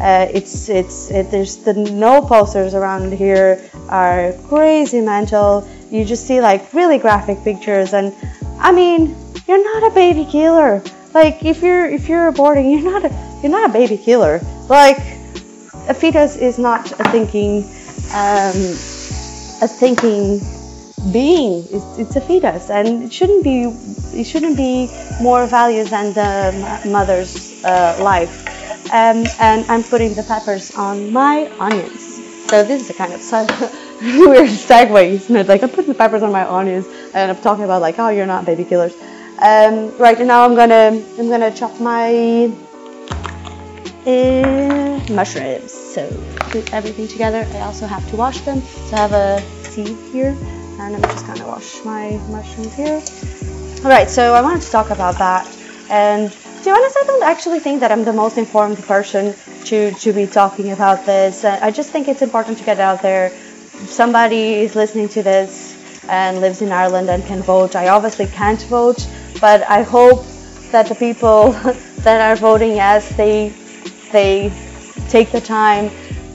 uh, 0.00 0.26
it's 0.32 0.70
it's 0.70 1.10
it, 1.10 1.30
there's 1.30 1.56
the 1.58 1.74
no 1.74 2.22
posters 2.22 2.72
around 2.74 3.12
here 3.12 3.62
are 3.90 4.32
crazy 4.48 5.00
mental. 5.00 5.68
You 5.90 6.06
just 6.06 6.26
see 6.26 6.40
like 6.40 6.72
really 6.72 6.96
graphic 6.96 7.44
pictures. 7.44 7.92
And 7.92 8.14
i 8.58 8.72
mean 8.72 9.14
you're 9.46 9.62
not 9.62 9.92
a 9.92 9.94
baby 9.94 10.24
killer. 10.24 10.82
Like 11.12 11.44
if 11.44 11.62
you're 11.62 11.86
if 11.86 12.08
you're 12.08 12.32
aborting 12.32 12.72
you're 12.72 12.90
not 12.90 13.04
a 13.04 13.38
you're 13.42 13.52
not 13.52 13.68
a 13.68 13.72
baby 13.72 13.98
killer. 13.98 14.40
Like 14.70 15.19
a 15.90 15.94
fetus 15.94 16.36
is 16.36 16.56
not 16.56 16.92
a 17.00 17.04
thinking, 17.10 17.64
um, 18.14 18.58
a 19.60 19.68
thinking 19.68 20.40
being. 21.12 21.66
It's, 21.68 21.98
it's 21.98 22.16
a 22.16 22.20
fetus, 22.20 22.70
and 22.70 23.02
it 23.02 23.12
shouldn't 23.12 23.42
be 23.42 23.64
it 24.14 24.24
shouldn't 24.24 24.56
be 24.56 24.88
more 25.20 25.46
value 25.46 25.84
than 25.84 26.12
the 26.14 26.30
mother's 26.88 27.64
uh, 27.64 27.98
life. 28.00 28.46
Um, 28.92 29.26
and 29.40 29.66
I'm 29.68 29.82
putting 29.82 30.14
the 30.14 30.22
peppers 30.22 30.74
on 30.76 31.12
my 31.12 31.50
onions. 31.58 32.02
So 32.48 32.62
this 32.62 32.82
is 32.82 32.90
a 32.90 32.94
kind 32.94 33.12
of 33.12 33.20
weird 34.00 34.48
segue, 34.48 35.04
isn't 35.04 35.36
it? 35.36 35.48
Like 35.48 35.62
I'm 35.64 35.70
putting 35.70 35.92
the 35.92 35.98
peppers 35.98 36.22
on 36.22 36.30
my 36.30 36.48
onions, 36.48 36.86
and 37.14 37.32
I'm 37.32 37.42
talking 37.42 37.64
about 37.64 37.82
like, 37.82 37.98
oh, 37.98 38.10
you're 38.10 38.26
not 38.26 38.46
baby 38.46 38.64
killers. 38.64 38.94
Um, 39.42 39.96
right 39.98 40.18
and 40.18 40.28
now 40.28 40.44
I'm 40.44 40.54
gonna 40.54 41.02
I'm 41.18 41.28
gonna 41.28 41.50
chop 41.50 41.80
my 41.80 42.52
uh, 44.06 45.12
mushrooms. 45.12 45.79
So 45.90 46.08
put 46.52 46.72
everything 46.72 47.08
together. 47.08 47.44
I 47.52 47.62
also 47.62 47.84
have 47.84 48.08
to 48.10 48.16
wash 48.16 48.40
them. 48.42 48.62
So 48.62 48.96
I 48.96 49.00
have 49.00 49.12
a 49.12 49.42
sieve 49.64 49.98
here, 50.12 50.36
and 50.78 50.94
I'm 50.94 51.02
just 51.02 51.26
gonna 51.26 51.48
wash 51.48 51.84
my 51.84 52.10
mushrooms 52.30 52.72
here. 52.74 53.02
All 53.84 53.90
right. 53.90 54.08
So 54.08 54.32
I 54.34 54.40
wanted 54.40 54.62
to 54.62 54.70
talk 54.70 54.90
about 54.90 55.18
that. 55.18 55.44
And 55.88 56.30
to 56.30 56.64
be 56.64 56.70
honest, 56.70 56.96
I 56.96 57.04
don't 57.06 57.24
actually 57.24 57.58
think 57.58 57.80
that 57.80 57.90
I'm 57.90 58.04
the 58.04 58.12
most 58.12 58.38
informed 58.38 58.78
person 58.84 59.34
to 59.64 59.90
to 59.90 60.12
be 60.12 60.28
talking 60.28 60.70
about 60.70 61.04
this. 61.06 61.44
Uh, 61.44 61.58
I 61.60 61.72
just 61.72 61.90
think 61.90 62.06
it's 62.06 62.22
important 62.22 62.58
to 62.58 62.64
get 62.64 62.78
out 62.78 63.02
there. 63.02 63.32
Somebody 63.86 64.62
is 64.62 64.76
listening 64.76 65.08
to 65.08 65.24
this 65.24 65.76
and 66.08 66.40
lives 66.40 66.62
in 66.62 66.70
Ireland 66.70 67.10
and 67.10 67.24
can 67.26 67.42
vote. 67.42 67.74
I 67.74 67.88
obviously 67.88 68.26
can't 68.26 68.62
vote, 68.62 69.04
but 69.40 69.68
I 69.68 69.82
hope 69.82 70.24
that 70.70 70.86
the 70.86 70.94
people 70.94 71.50
that 72.06 72.20
are 72.20 72.36
voting 72.36 72.76
yes, 72.76 73.08
they 73.16 73.52
they 74.12 74.52
take 75.08 75.30
the 75.30 75.40
time 75.40 75.90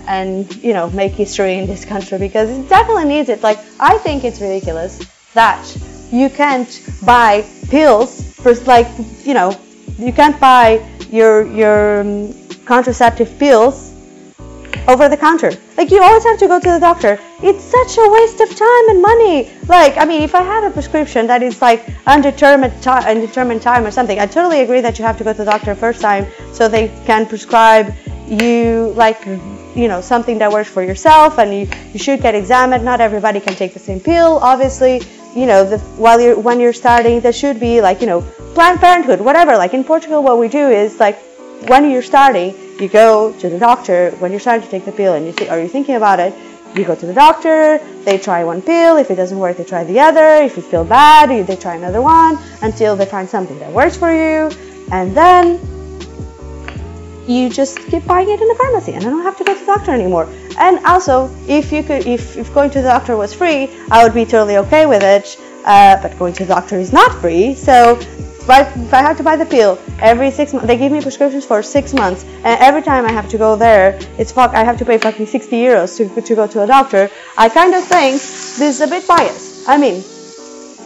and 0.07 0.55
you 0.63 0.74
know 0.74 0.89
make 0.91 1.13
history 1.13 1.55
in 1.55 1.65
this 1.67 1.86
country 1.86 2.17
because 2.17 2.50
it 2.50 2.69
definitely 2.69 3.05
needs 3.05 3.29
it. 3.29 3.41
Like 3.43 3.60
I 3.79 3.98
think 4.00 4.24
it's 4.24 4.41
ridiculous 4.41 5.00
that 5.34 5.63
you 6.12 6.29
can't 6.29 6.81
buy 7.05 7.45
pills 7.69 8.34
for 8.36 8.53
like 8.65 8.88
you 9.24 9.34
know 9.34 9.57
you 9.98 10.13
can't 10.13 10.39
buy 10.39 10.86
your 11.10 11.45
your 11.48 12.01
um, 12.01 12.34
contraceptive 12.65 13.38
pills 13.39 13.91
over 14.88 15.10
the 15.10 15.17
counter. 15.17 15.51
Like 15.77 15.91
you 15.91 16.01
always 16.01 16.24
have 16.24 16.38
to 16.39 16.48
go 16.48 16.60
to 16.60 16.72
the 16.72 16.79
doctor. 16.79 17.19
It's 17.41 17.63
such 17.63 17.98
a 17.98 18.10
waste 18.10 18.39
of 18.39 18.50
time 18.55 18.89
and 18.89 19.01
money. 19.01 19.51
Like 19.67 19.98
I 19.98 20.05
mean, 20.05 20.22
if 20.22 20.36
I 20.36 20.43
have 20.43 20.63
a 20.63 20.72
prescription 20.72 21.27
that 21.27 21.41
is 21.41 21.62
like 21.62 21.84
undetermined 22.05 22.81
time, 22.81 23.03
undetermined 23.03 23.62
time 23.62 23.86
or 23.86 23.91
something, 23.91 24.19
I 24.19 24.25
totally 24.25 24.62
agree 24.62 24.81
that 24.81 25.00
you 25.00 25.05
have 25.05 25.17
to 25.17 25.24
go 25.24 25.31
to 25.34 25.38
the 25.38 25.45
doctor 25.45 25.74
first 25.75 26.01
time 26.01 26.27
so 26.53 26.67
they 26.67 26.89
can 27.05 27.25
prescribe 27.25 27.93
you 28.27 28.94
like 28.96 29.24
you 29.75 29.88
know 29.88 30.01
something 30.01 30.39
that 30.39 30.51
works 30.51 30.70
for 30.70 30.82
yourself 30.84 31.38
and 31.38 31.53
you, 31.53 31.67
you 31.94 32.00
should 32.00 32.22
get 32.22 32.36
examined. 32.36 32.84
Not 32.84 33.01
everybody 33.01 33.39
can 33.39 33.55
take 33.55 33.74
the 33.74 33.79
same 33.79 34.00
pill. 34.00 34.39
Obviously 34.41 35.01
you 35.36 35.46
know 35.46 35.65
the, 35.65 35.77
while 35.98 36.20
you're 36.20 36.39
when 36.39 36.60
you're 36.60 36.74
starting 36.74 37.20
there 37.20 37.34
should 37.34 37.60
be 37.60 37.82
like 37.82 38.01
you 38.01 38.08
know 38.08 38.22
planned 38.53 38.79
parenthood 38.79 39.22
whatever. 39.22 39.55
Like 39.58 39.74
in 39.74 39.84
portugal 39.84 40.24
what 40.24 40.39
we 40.39 40.48
do 40.48 40.70
is 40.70 41.00
like 41.00 41.17
when 41.67 41.89
you're 41.89 42.01
starting 42.01 42.55
you 42.79 42.89
go 42.89 43.34
to 43.39 43.50
the 43.50 43.60
doctor. 43.60 44.12
When 44.20 44.32
you're 44.32 44.39
starting 44.39 44.63
to 44.63 44.72
take 44.72 44.86
the 44.86 44.91
pill 44.91 45.13
and 45.13 45.25
you 45.25 45.32
think 45.32 45.51
are 45.51 45.60
you 45.60 45.67
thinking 45.67 45.96
about 45.96 46.20
it? 46.20 46.34
You 46.75 46.84
go 46.84 46.96
to 46.96 47.05
the 47.05 47.13
doctor. 47.13 47.77
They 48.03 48.17
try 48.17 48.44
one 48.44 48.62
pill. 48.62 48.98
If 48.98 49.12
it 49.12 49.15
doesn't 49.15 49.38
work 49.38 49.58
they 49.58 49.63
try 49.65 49.84
the 49.84 50.00
other. 50.00 50.44
If 50.44 50.58
you 50.58 50.63
feel 50.63 50.84
bad 50.84 51.29
they 51.48 51.55
try 51.55 51.75
another 51.75 52.01
one 52.01 52.39
until 52.62 52.96
they 52.96 53.05
find 53.05 53.29
something 53.29 53.60
that 53.60 53.72
works 53.72 53.98
for 53.98 54.12
you. 54.12 54.50
And 54.91 55.15
then 55.15 55.60
you 57.27 57.50
just 57.50 57.77
keep 57.88 58.05
buying 58.05 58.29
it 58.29 58.39
in 58.41 58.48
the 58.48 58.55
pharmacy 58.55 58.94
and 58.94 59.03
I 59.03 59.10
don't 59.10 59.24
have 59.24 59.38
to 59.38 59.44
go 59.44 59.53
to 59.53 59.60
the 59.60 59.65
doctor 59.65 59.91
anymore. 59.91 60.29
And 60.58 60.84
also, 60.86 61.29
if 61.48 61.72
you 61.72 61.84
could, 61.84 62.05
if, 62.05 62.38
if 62.38 62.53
going 62.53 62.70
to 62.72 62.82
the 62.82 62.88
doctor 62.88 63.17
was 63.17 63.34
free, 63.34 63.70
I 63.91 64.03
would 64.03 64.13
be 64.13 64.25
totally 64.25 64.58
okay 64.58 64.86
with 64.86 65.03
it. 65.03 65.39
Uh, 65.65 66.00
but 66.01 66.17
going 66.20 66.32
to 66.32 66.46
the 66.46 66.53
doctor 66.53 66.77
is 66.77 66.94
not 66.94 67.12
free, 67.22 67.55
so 67.55 68.00
but 68.46 68.67
if 68.77 68.94
I 68.94 69.01
have 69.01 69.17
to 69.17 69.24
buy 69.24 69.36
the 69.36 69.46
pill 69.46 69.79
every 70.00 70.29
six 70.29 70.53
months, 70.53 70.67
they 70.67 70.77
give 70.77 70.91
me 70.91 71.01
prescriptions 71.01 71.46
for 71.46 71.63
six 71.63 71.94
months, 71.94 72.24
and 72.44 72.62
every 72.62 72.84
time 72.84 73.05
I 73.05 73.12
have 73.12 73.27
to 73.29 73.38
go 73.39 73.55
there, 73.55 74.00
it's 74.20 74.32
fuck. 74.32 74.53
I 74.53 74.63
have 74.63 74.77
to 74.77 74.86
pay 74.86 75.00
fucking 75.00 75.25
60 75.25 75.55
euros 75.55 75.98
to, 75.98 76.22
to 76.22 76.36
go 76.36 76.46
to 76.46 76.62
a 76.62 76.67
doctor. 76.67 77.10
I 77.38 77.50
kind 77.50 77.74
of 77.74 77.84
think 77.84 78.13
this 78.13 78.62
is 78.62 78.82
a 78.82 78.88
bit 78.88 79.08
biased. 79.08 79.67
I 79.67 79.77
mean, 79.77 80.03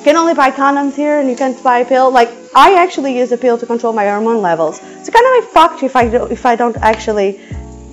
can 0.03 0.15
only 0.15 0.33
buy 0.33 0.51
condoms 0.51 0.95
here, 0.95 1.19
and 1.19 1.29
you 1.29 1.35
can't 1.35 1.61
buy 1.63 1.79
a 1.79 1.85
pill. 1.85 2.11
Like 2.11 2.29
I 2.55 2.75
actually 2.75 3.17
use 3.17 3.31
a 3.31 3.37
pill 3.37 3.57
to 3.57 3.65
control 3.65 3.93
my 3.93 4.05
hormone 4.05 4.41
levels. 4.41 4.79
So 4.79 5.11
kind 5.11 5.25
of 5.25 5.31
like 5.37 5.53
fucked 5.53 5.83
if 5.83 5.95
I 5.95 6.09
do, 6.09 6.25
if 6.25 6.45
I 6.45 6.55
don't 6.55 6.77
actually, 6.77 7.39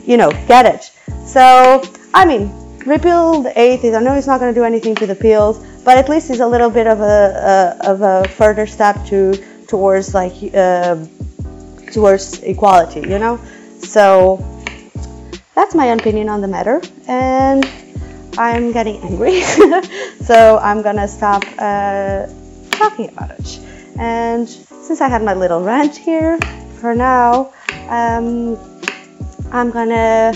you 0.04 0.16
know, 0.16 0.30
get 0.46 0.66
it. 0.66 0.90
So 1.26 1.82
I 2.14 2.24
mean, 2.24 2.50
repeal 2.86 3.42
the 3.42 3.58
atheist. 3.58 3.96
I 3.96 4.00
know 4.00 4.14
it's 4.14 4.26
not 4.26 4.40
going 4.40 4.54
to 4.54 4.58
do 4.58 4.64
anything 4.64 4.94
to 4.96 5.06
the 5.06 5.14
pills, 5.14 5.58
but 5.84 5.98
at 5.98 6.08
least 6.08 6.30
it's 6.30 6.40
a 6.40 6.46
little 6.46 6.70
bit 6.70 6.86
of 6.86 7.00
a, 7.00 7.76
a 7.82 7.90
of 7.90 8.02
a 8.02 8.28
further 8.28 8.66
step 8.66 9.04
to 9.06 9.34
towards 9.66 10.14
like 10.14 10.34
uh, 10.54 10.96
towards 11.92 12.42
equality. 12.42 13.00
You 13.00 13.18
know, 13.18 13.40
so 13.80 14.38
that's 15.54 15.74
my 15.74 15.86
opinion 15.86 16.28
on 16.28 16.40
the 16.40 16.48
matter, 16.48 16.80
and 17.08 17.68
I'm 18.38 18.72
getting 18.72 19.00
angry. 19.02 19.40
so 20.22 20.58
I'm 20.58 20.82
gonna 20.82 21.08
stop 21.08 21.44
uh, 21.58 22.26
talking 22.70 23.08
about 23.08 23.30
it. 23.38 23.60
And 23.98 24.48
since 24.48 25.00
I 25.00 25.08
had 25.08 25.22
my 25.22 25.34
little 25.34 25.62
rant 25.62 25.96
here, 25.96 26.38
for 26.80 26.94
now, 26.94 27.52
um, 27.88 28.58
I'm 29.50 29.70
gonna 29.70 30.34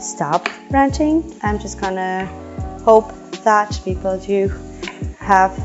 stop 0.00 0.48
ranting. 0.70 1.34
I'm 1.42 1.58
just 1.58 1.80
gonna 1.80 2.26
hope 2.84 3.12
that 3.44 3.80
people 3.84 4.18
do 4.18 4.48
have 5.18 5.56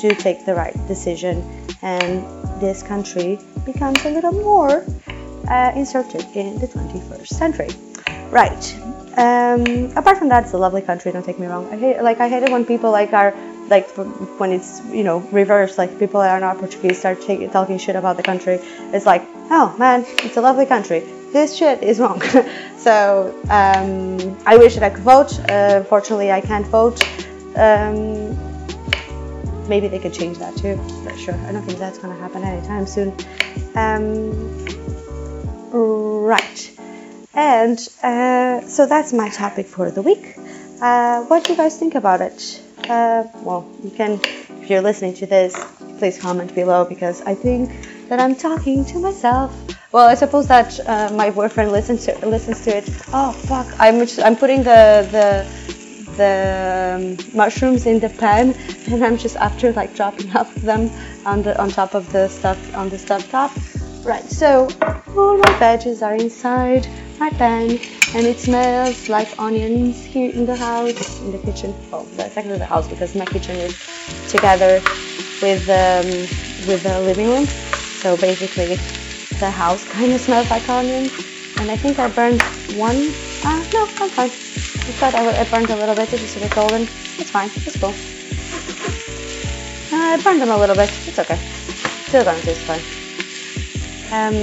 do 0.00 0.14
take 0.14 0.44
the 0.44 0.54
right 0.54 0.74
decision 0.88 1.44
and 1.82 2.24
this 2.60 2.82
country 2.82 3.38
becomes 3.64 4.04
a 4.04 4.10
little 4.10 4.32
more 4.32 4.84
uh, 5.48 5.72
inserted 5.76 6.26
in 6.34 6.58
the 6.58 6.66
21st 6.66 7.26
century. 7.28 7.68
Right. 8.30 8.91
Um, 9.16 9.92
apart 9.94 10.16
from 10.18 10.28
that, 10.28 10.44
it's 10.44 10.54
a 10.54 10.58
lovely 10.58 10.80
country. 10.80 11.12
Don't 11.12 11.24
take 11.24 11.38
me 11.38 11.46
wrong. 11.46 11.68
I 11.70 11.76
hate 11.76 12.02
like 12.02 12.20
I 12.20 12.28
hate 12.28 12.42
it 12.42 12.50
when 12.50 12.64
people 12.64 12.90
like 12.90 13.12
are 13.12 13.34
like 13.68 13.90
when 14.38 14.52
it's 14.52 14.80
you 14.86 15.04
know 15.04 15.18
reversed. 15.32 15.76
Like 15.76 15.98
people 15.98 16.20
that 16.20 16.30
are 16.30 16.40
not 16.40 16.58
Portuguese 16.58 16.98
start 16.98 17.20
taking, 17.20 17.50
talking 17.50 17.76
shit 17.76 17.94
about 17.94 18.16
the 18.16 18.22
country. 18.22 18.58
It's 18.94 19.04
like, 19.04 19.22
oh 19.50 19.74
man, 19.78 20.04
it's 20.24 20.38
a 20.38 20.40
lovely 20.40 20.64
country. 20.64 21.00
This 21.32 21.56
shit 21.56 21.82
is 21.82 21.98
wrong. 21.98 22.22
so 22.78 23.38
um, 23.50 24.38
I 24.46 24.56
wish 24.56 24.74
that 24.74 24.82
I 24.82 24.90
could 24.90 25.04
vote. 25.04 25.38
Uh, 25.40 25.80
unfortunately, 25.80 26.32
I 26.32 26.40
can't 26.40 26.66
vote. 26.66 27.02
Um, 27.54 28.36
maybe 29.68 29.88
they 29.88 29.98
could 29.98 30.14
change 30.14 30.38
that 30.38 30.56
too. 30.56 30.80
But 31.04 31.18
sure, 31.18 31.34
I 31.34 31.52
don't 31.52 31.62
think 31.62 31.78
that's 31.78 31.98
gonna 31.98 32.16
happen 32.16 32.44
anytime 32.44 32.86
soon. 32.86 33.14
Um, 33.74 34.32
right. 35.72 36.71
And 37.34 37.78
uh, 38.02 38.60
so 38.66 38.86
that's 38.86 39.12
my 39.12 39.28
topic 39.30 39.66
for 39.66 39.90
the 39.90 40.02
week. 40.02 40.36
Uh, 40.80 41.24
what 41.24 41.44
do 41.44 41.52
you 41.52 41.56
guys 41.56 41.78
think 41.78 41.94
about 41.94 42.20
it? 42.20 42.60
Uh, 42.88 43.24
well, 43.42 43.70
you 43.82 43.90
can, 43.90 44.20
if 44.60 44.68
you're 44.68 44.82
listening 44.82 45.14
to 45.14 45.26
this, 45.26 45.56
please 45.98 46.18
comment 46.18 46.54
below 46.54 46.84
because 46.84 47.22
I 47.22 47.34
think 47.34 47.70
that 48.08 48.20
I'm 48.20 48.34
talking 48.34 48.84
to 48.86 48.98
myself. 48.98 49.54
Well, 49.92 50.08
I 50.08 50.14
suppose 50.14 50.48
that 50.48 50.80
uh, 50.86 51.10
my 51.14 51.30
boyfriend 51.30 51.70
listens 51.70 52.06
to 52.06 52.26
listens 52.26 52.64
to 52.64 52.76
it. 52.78 52.88
Oh 53.12 53.32
fuck! 53.32 53.68
I'm 53.78 54.06
I'm 54.24 54.36
putting 54.36 54.62
the 54.62 55.06
the 55.12 55.46
the 56.16 56.32
um, 56.96 57.36
mushrooms 57.36 57.86
in 57.86 58.00
the 58.00 58.08
pan, 58.08 58.54
and 58.90 59.04
I'm 59.04 59.16
just 59.16 59.36
after 59.36 59.72
like 59.72 59.94
dropping 59.94 60.34
off 60.36 60.52
them 60.56 60.90
on 61.24 61.42
the 61.42 61.60
on 61.60 61.68
top 61.68 61.94
of 61.94 62.10
the 62.10 62.28
stuff 62.28 62.58
on 62.74 62.88
the 62.88 62.98
stove 62.98 63.28
top. 63.30 63.52
Right. 64.04 64.28
So 64.28 64.68
all 65.16 65.36
my 65.36 65.52
veggies 65.62 66.04
are 66.04 66.14
inside 66.14 66.88
my 67.20 67.30
pan 67.30 67.78
and 68.14 68.26
it 68.26 68.40
smells 68.40 69.08
like 69.08 69.28
onions 69.38 70.04
here 70.04 70.32
in 70.32 70.44
the 70.44 70.56
house, 70.56 71.20
in 71.20 71.30
the 71.30 71.38
kitchen. 71.38 71.72
Well, 71.88 72.04
that's 72.16 72.36
actually 72.36 72.58
the 72.58 72.66
house 72.66 72.88
because 72.88 73.14
my 73.14 73.24
kitchen 73.26 73.54
is 73.56 73.78
together 74.28 74.82
with 75.40 75.68
um, 75.70 76.08
with 76.66 76.82
the 76.82 77.00
living 77.02 77.28
room. 77.28 77.46
So 78.02 78.16
basically, 78.16 78.74
the 79.38 79.50
house 79.50 79.84
kind 79.96 80.12
of 80.12 80.20
smells 80.20 80.50
like 80.50 80.68
onions. 80.68 81.12
And 81.58 81.70
I 81.70 81.76
think 81.76 82.00
I 82.00 82.08
burned 82.08 82.42
one. 82.74 83.14
Ah, 83.44 83.64
no, 83.72 83.82
I'm 84.02 84.10
fine. 84.10 84.30
I 84.30 84.92
thought 84.98 85.14
I, 85.14 85.42
I 85.42 85.44
burned 85.44 85.70
a 85.70 85.76
little 85.76 85.94
bit. 85.94 86.12
It's 86.12 86.22
just 86.22 86.36
a 86.38 86.40
bit 86.40 86.52
golden. 86.56 86.82
It's 86.82 87.30
fine. 87.30 87.50
It's 87.54 87.78
cool. 87.78 87.94
Uh, 89.92 90.14
I 90.14 90.20
burned 90.24 90.42
them 90.42 90.50
a 90.50 90.58
little 90.58 90.74
bit. 90.74 90.90
It's 91.06 91.20
okay. 91.20 91.38
Still 92.08 92.24
gonna 92.24 92.40
taste 92.40 92.62
fine. 92.62 93.01
Um, 94.12 94.34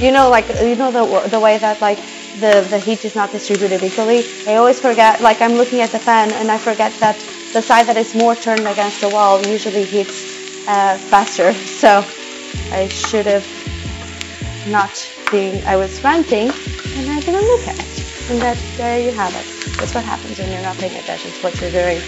you 0.00 0.10
know, 0.10 0.28
like 0.28 0.48
you 0.48 0.74
know 0.74 0.90
the 0.90 1.28
the 1.28 1.38
way 1.38 1.56
that 1.58 1.80
like 1.80 1.98
the, 2.40 2.66
the 2.70 2.78
heat 2.78 3.04
is 3.04 3.14
not 3.14 3.30
distributed 3.30 3.82
equally. 3.82 4.24
I 4.48 4.56
always 4.56 4.80
forget, 4.80 5.20
like 5.20 5.40
I'm 5.40 5.52
looking 5.54 5.80
at 5.80 5.90
the 5.90 5.98
fan 5.98 6.32
and 6.32 6.50
I 6.50 6.58
forget 6.58 6.92
that 7.00 7.16
the 7.52 7.62
side 7.62 7.86
that 7.86 7.96
is 7.96 8.14
more 8.14 8.34
turned 8.34 8.66
against 8.66 9.00
the 9.00 9.10
wall 9.10 9.40
usually 9.46 9.84
heats 9.84 10.66
uh, 10.66 10.98
faster. 11.10 11.52
So 11.82 12.04
I 12.72 12.88
should 12.88 13.26
have 13.26 13.46
not 14.68 14.90
been, 15.30 15.64
I 15.66 15.76
was 15.76 16.02
ranting 16.02 16.48
and 16.50 17.10
I 17.10 17.20
didn't 17.20 17.44
look 17.46 17.66
at 17.68 17.78
it. 17.78 18.30
And 18.30 18.40
that, 18.40 18.56
there 18.76 18.98
you 18.98 19.12
have 19.12 19.34
it. 19.34 19.76
That's 19.78 19.94
what 19.94 20.04
happens 20.04 20.38
when 20.38 20.50
you're 20.52 20.62
not 20.62 20.76
paying 20.78 20.96
attention 20.96 21.30
to 21.32 21.38
what 21.42 21.60
you're 21.60 21.70
doing. 21.72 22.00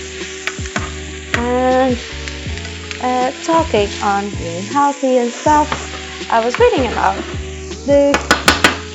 and 1.36 1.98
uh, 3.02 3.30
talking 3.42 3.88
on 4.02 4.30
being 4.36 4.62
healthy 4.64 5.18
and 5.18 5.30
stuff, 5.30 5.93
I 6.30 6.44
was 6.44 6.58
reading 6.58 6.86
about 6.90 7.16
the 7.86 8.12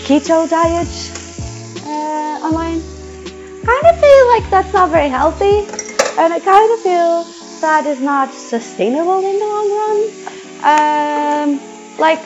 keto 0.05 0.49
diet 0.49 0.87
uh, 1.85 2.45
online. 2.45 2.81
Kind 3.63 3.85
of 3.85 3.99
feel 3.99 4.27
like 4.29 4.49
that's 4.49 4.73
not 4.73 4.89
very 4.89 5.09
healthy, 5.09 5.59
and 6.17 6.33
I 6.33 6.39
kind 6.39 6.71
of 6.73 6.79
feel 6.79 7.23
that 7.61 7.85
is 7.85 7.99
not 7.99 8.33
sustainable 8.33 9.19
in 9.19 9.39
the 9.39 9.45
long 9.45 9.69
run. 9.79 9.99
Um, 10.63 11.59
like, 11.99 12.23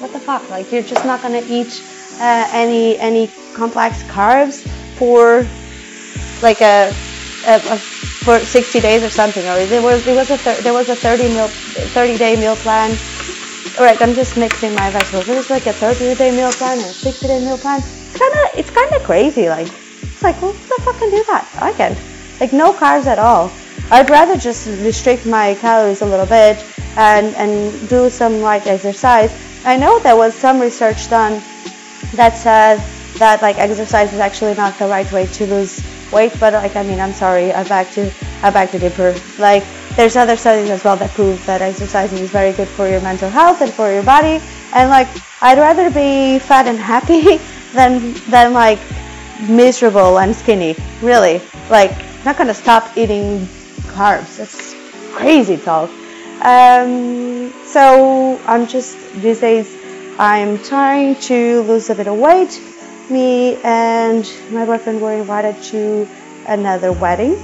what 0.00 0.12
the 0.12 0.20
fuck? 0.20 0.48
Like, 0.50 0.72
you're 0.72 0.82
just 0.82 1.04
not 1.04 1.20
gonna 1.22 1.42
eat 1.46 1.82
uh, 2.20 2.48
any 2.52 2.98
any 2.98 3.30
complex 3.54 4.02
carbs 4.04 4.66
for 4.96 5.46
like 6.42 6.60
a, 6.60 6.94
a, 7.46 7.56
a 7.74 7.78
for 8.22 8.38
60 8.38 8.80
days 8.80 9.02
or 9.02 9.10
something 9.10 9.44
or 9.48 9.66
there 9.66 9.82
was 9.82 10.04
there 10.04 10.14
was 10.14 10.30
a 10.30 10.38
thir- 10.38 10.60
there 10.62 10.72
was 10.72 10.88
a 10.88 10.94
30 10.94 11.28
meal 11.28 11.48
30 11.48 12.18
day 12.18 12.36
meal 12.36 12.54
plan 12.56 12.96
right 13.82 14.00
i'm 14.00 14.14
just 14.14 14.36
mixing 14.36 14.74
my 14.74 14.90
vegetables. 14.90 15.28
It 15.28 15.34
was 15.34 15.50
like 15.50 15.66
a 15.66 15.72
30 15.72 16.14
day 16.14 16.30
meal 16.30 16.52
plan 16.52 16.78
and 16.78 16.86
a 16.86 16.92
60 16.92 17.26
day 17.26 17.40
meal 17.40 17.58
plan. 17.58 17.80
It's 17.80 18.18
kind 18.18 18.32
of 18.32 18.58
it's 18.58 18.70
kind 18.70 18.92
of 18.94 19.02
crazy 19.02 19.48
like 19.48 19.68
it's 20.02 20.22
like 20.22 20.40
well, 20.40 20.52
who 20.52 20.68
the 20.68 20.82
fuck 20.82 20.96
can 20.98 21.10
do 21.10 21.24
that? 21.28 21.48
I 21.60 21.72
can 21.72 21.96
like 22.40 22.52
no 22.52 22.72
carbs 22.72 23.06
at 23.06 23.18
all. 23.18 23.50
I'd 23.90 24.08
rather 24.08 24.36
just 24.36 24.66
restrict 24.82 25.26
my 25.26 25.54
calories 25.56 26.02
a 26.02 26.06
little 26.06 26.26
bit 26.26 26.64
and 26.96 27.34
and 27.36 27.88
do 27.88 28.08
some 28.08 28.40
light 28.40 28.66
exercise. 28.66 29.32
I 29.64 29.76
know 29.76 29.98
there 29.98 30.16
was 30.16 30.34
some 30.34 30.60
research 30.60 31.10
done 31.10 31.42
that 32.14 32.36
said 32.36 32.78
that 33.18 33.42
like 33.42 33.58
exercise 33.58 34.12
is 34.12 34.20
actually 34.20 34.54
not 34.54 34.78
the 34.78 34.86
right 34.86 35.10
way 35.12 35.26
to 35.26 35.46
lose 35.46 35.82
weight 36.12 36.32
but 36.38 36.52
like 36.52 36.76
i 36.76 36.82
mean 36.82 37.00
i'm 37.00 37.12
sorry 37.12 37.52
i 37.52 37.62
back 37.64 37.90
to 37.90 38.10
i 38.42 38.50
back 38.50 38.70
to 38.70 38.78
differ 38.78 39.14
like 39.38 39.64
there's 39.96 40.16
other 40.16 40.36
studies 40.36 40.70
as 40.70 40.84
well 40.84 40.96
that 40.96 41.10
prove 41.10 41.44
that 41.46 41.60
exercising 41.60 42.18
is 42.18 42.30
very 42.30 42.52
good 42.52 42.68
for 42.68 42.88
your 42.88 43.00
mental 43.00 43.28
health 43.28 43.60
and 43.60 43.72
for 43.72 43.92
your 43.92 44.02
body. 44.02 44.40
And 44.74 44.88
like 44.88 45.08
i'd 45.42 45.58
rather 45.58 45.90
be 45.90 46.38
fat 46.38 46.66
and 46.66 46.78
happy 46.78 47.38
than 47.74 48.14
than 48.30 48.52
like 48.52 48.78
miserable 49.48 50.18
and 50.18 50.34
skinny 50.34 50.76
really. 51.02 51.40
Like 51.68 51.92
not 52.24 52.36
gonna 52.38 52.54
stop 52.54 52.96
eating 52.96 53.46
carbs. 53.92 54.38
It's 54.40 54.74
crazy 55.12 55.56
talk. 55.56 55.90
Um, 56.44 57.52
so 57.64 58.40
i'm 58.46 58.66
just 58.66 58.96
these 59.22 59.40
days 59.40 59.76
i'm 60.18 60.58
trying 60.64 61.14
to 61.30 61.62
lose 61.62 61.90
a 61.90 61.94
bit 61.94 62.08
of 62.08 62.16
weight. 62.18 62.60
Me 63.10 63.56
and 63.62 64.24
my 64.50 64.64
boyfriend 64.64 65.02
were 65.02 65.12
invited 65.12 65.60
to 65.64 66.08
another 66.46 66.92
wedding. 66.92 67.36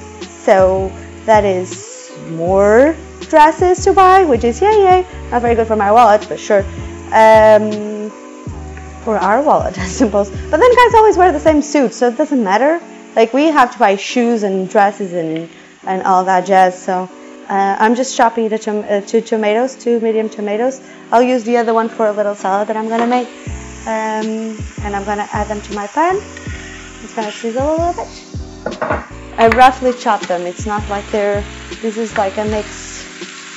So 0.45 0.91
that 1.27 1.45
is 1.45 1.88
more 2.31 2.97
dresses 3.21 3.85
to 3.85 3.93
buy, 3.93 4.25
which 4.25 4.45
is 4.45 4.61
yay 4.61 4.83
yay. 4.83 5.07
Not 5.31 5.43
very 5.43 5.55
good 5.55 5.67
for 5.67 5.77
my 5.77 5.93
wallet, 5.93 6.27
but 6.29 6.39
sure. 6.39 6.65
Um, 7.13 8.11
for 9.03 9.17
our 9.17 9.43
wallet, 9.43 9.79
I 9.87 9.87
suppose. 9.87 10.31
But 10.31 10.59
then 10.59 10.75
guys 10.75 10.95
always 10.95 11.17
wear 11.17 11.33
the 11.33 11.41
same 11.41 11.63
suit, 11.63 11.95
so 11.95 12.09
it 12.09 12.17
doesn't 12.17 12.43
matter. 12.43 12.81
Like 13.17 13.33
we 13.33 13.45
have 13.47 13.73
to 13.73 13.79
buy 13.79 13.97
shoes 13.97 14.43
and 14.43 14.69
dresses 14.69 15.13
and 15.13 15.49
and 15.85 16.03
all 16.03 16.25
that 16.25 16.47
jazz. 16.47 16.81
So 16.81 17.09
uh, 17.49 17.77
I'm 17.79 17.95
just 17.95 18.17
chopping 18.17 18.49
the 18.49 18.59
tom- 18.59 18.85
uh, 18.89 19.01
two 19.01 19.21
tomatoes, 19.21 19.75
two 19.75 20.01
medium 20.01 20.29
tomatoes. 20.29 20.81
I'll 21.11 21.23
use 21.23 21.45
the 21.45 21.57
other 21.57 21.73
one 21.73 21.89
for 21.89 22.07
a 22.07 22.13
little 22.13 22.35
salad 22.35 22.69
that 22.69 22.77
I'm 22.77 22.89
gonna 22.89 23.07
make 23.07 23.29
um, 23.89 24.59
and 24.85 24.95
I'm 24.95 25.05
gonna 25.05 25.29
add 25.33 25.49
them 25.49 25.63
to 25.63 25.75
my 25.75 25.87
pan. 25.87 26.17
It's 27.03 27.15
gonna 27.15 27.33
sizzle 27.33 27.63
a 27.63 27.77
little 27.77 28.05
bit. 28.05 28.83
I 29.39 29.49
roughly 29.57 29.95
chop 29.95 30.21
them. 30.27 30.43
It's 30.43 30.67
not 30.67 30.87
like 30.91 31.09
they're. 31.11 31.43
This 31.81 31.97
is 31.97 32.17
like 32.19 32.37
a 32.39 32.45
mix. 32.45 33.07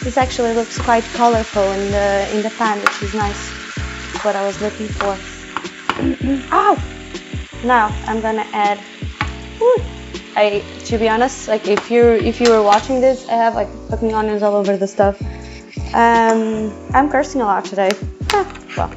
This 0.04 0.16
actually 0.16 0.54
looks 0.54 0.78
quite 0.80 1.04
colorful 1.16 1.64
in 1.72 1.92
the 1.92 2.30
in 2.36 2.44
the 2.44 2.52
pan, 2.52 2.80
which 2.80 3.02
is 3.02 3.16
nice. 3.16 3.50
What 4.24 4.36
I 4.36 4.46
was 4.46 4.62
looking 4.62 4.88
for. 4.88 5.18
Ow! 6.52 6.78
Now 7.64 7.88
I'm 8.06 8.22
gonna 8.22 8.46
add. 8.54 8.80
I, 10.36 10.64
to 10.86 10.98
be 11.00 11.10
honest, 11.10 11.48
like 11.48 11.68
if 11.68 11.90
you're 11.90 12.14
if 12.14 12.40
you 12.40 12.52
were 12.52 12.62
watching 12.62 13.02
this, 13.02 13.28
I 13.28 13.34
have 13.34 13.56
like 13.56 13.70
fucking 13.90 14.14
onions 14.14 14.44
all 14.44 14.56
over 14.56 14.78
the 14.78 14.88
stuff. 14.88 15.20
Um, 15.94 16.72
I'm 16.94 17.10
cursing 17.10 17.42
a 17.42 17.46
lot 17.46 17.66
today. 17.66 17.90
Well, 18.78 18.88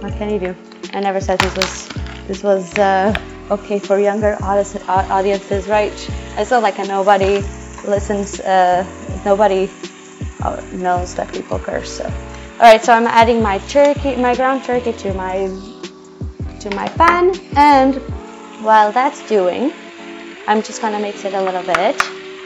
what 0.00 0.12
can 0.14 0.30
you 0.30 0.40
do? 0.40 0.56
I 0.92 0.98
never 0.98 1.20
said 1.20 1.38
this 1.38 1.56
was 1.56 1.88
this 2.26 2.42
was 2.42 2.76
uh, 2.76 3.14
okay 3.50 3.78
for 3.78 4.00
younger 4.00 4.36
audiences, 4.40 5.68
right? 5.68 5.92
I 6.36 6.44
feel 6.44 6.60
like 6.60 6.80
a 6.80 6.84
nobody 6.84 7.44
listens, 7.84 8.40
uh, 8.40 8.84
nobody 9.24 9.70
uh, 10.42 10.60
knows 10.72 11.14
that 11.14 11.32
people 11.32 11.58
curse. 11.58 11.98
So, 11.98 12.04
all 12.04 12.60
right, 12.60 12.82
so 12.82 12.92
I'm 12.92 13.06
adding 13.06 13.42
my 13.42 13.58
turkey, 13.68 14.16
my 14.16 14.34
ground 14.34 14.64
turkey 14.64 14.92
to 14.92 15.14
my 15.14 15.48
to 16.60 16.70
my 16.76 16.88
pan, 16.88 17.32
and 17.56 17.96
while 18.62 18.92
that's 18.92 19.26
doing, 19.28 19.72
I'm 20.46 20.62
just 20.62 20.82
gonna 20.82 21.00
mix 21.00 21.24
it 21.24 21.34
a 21.34 21.42
little 21.42 21.62
bit. 21.62 21.96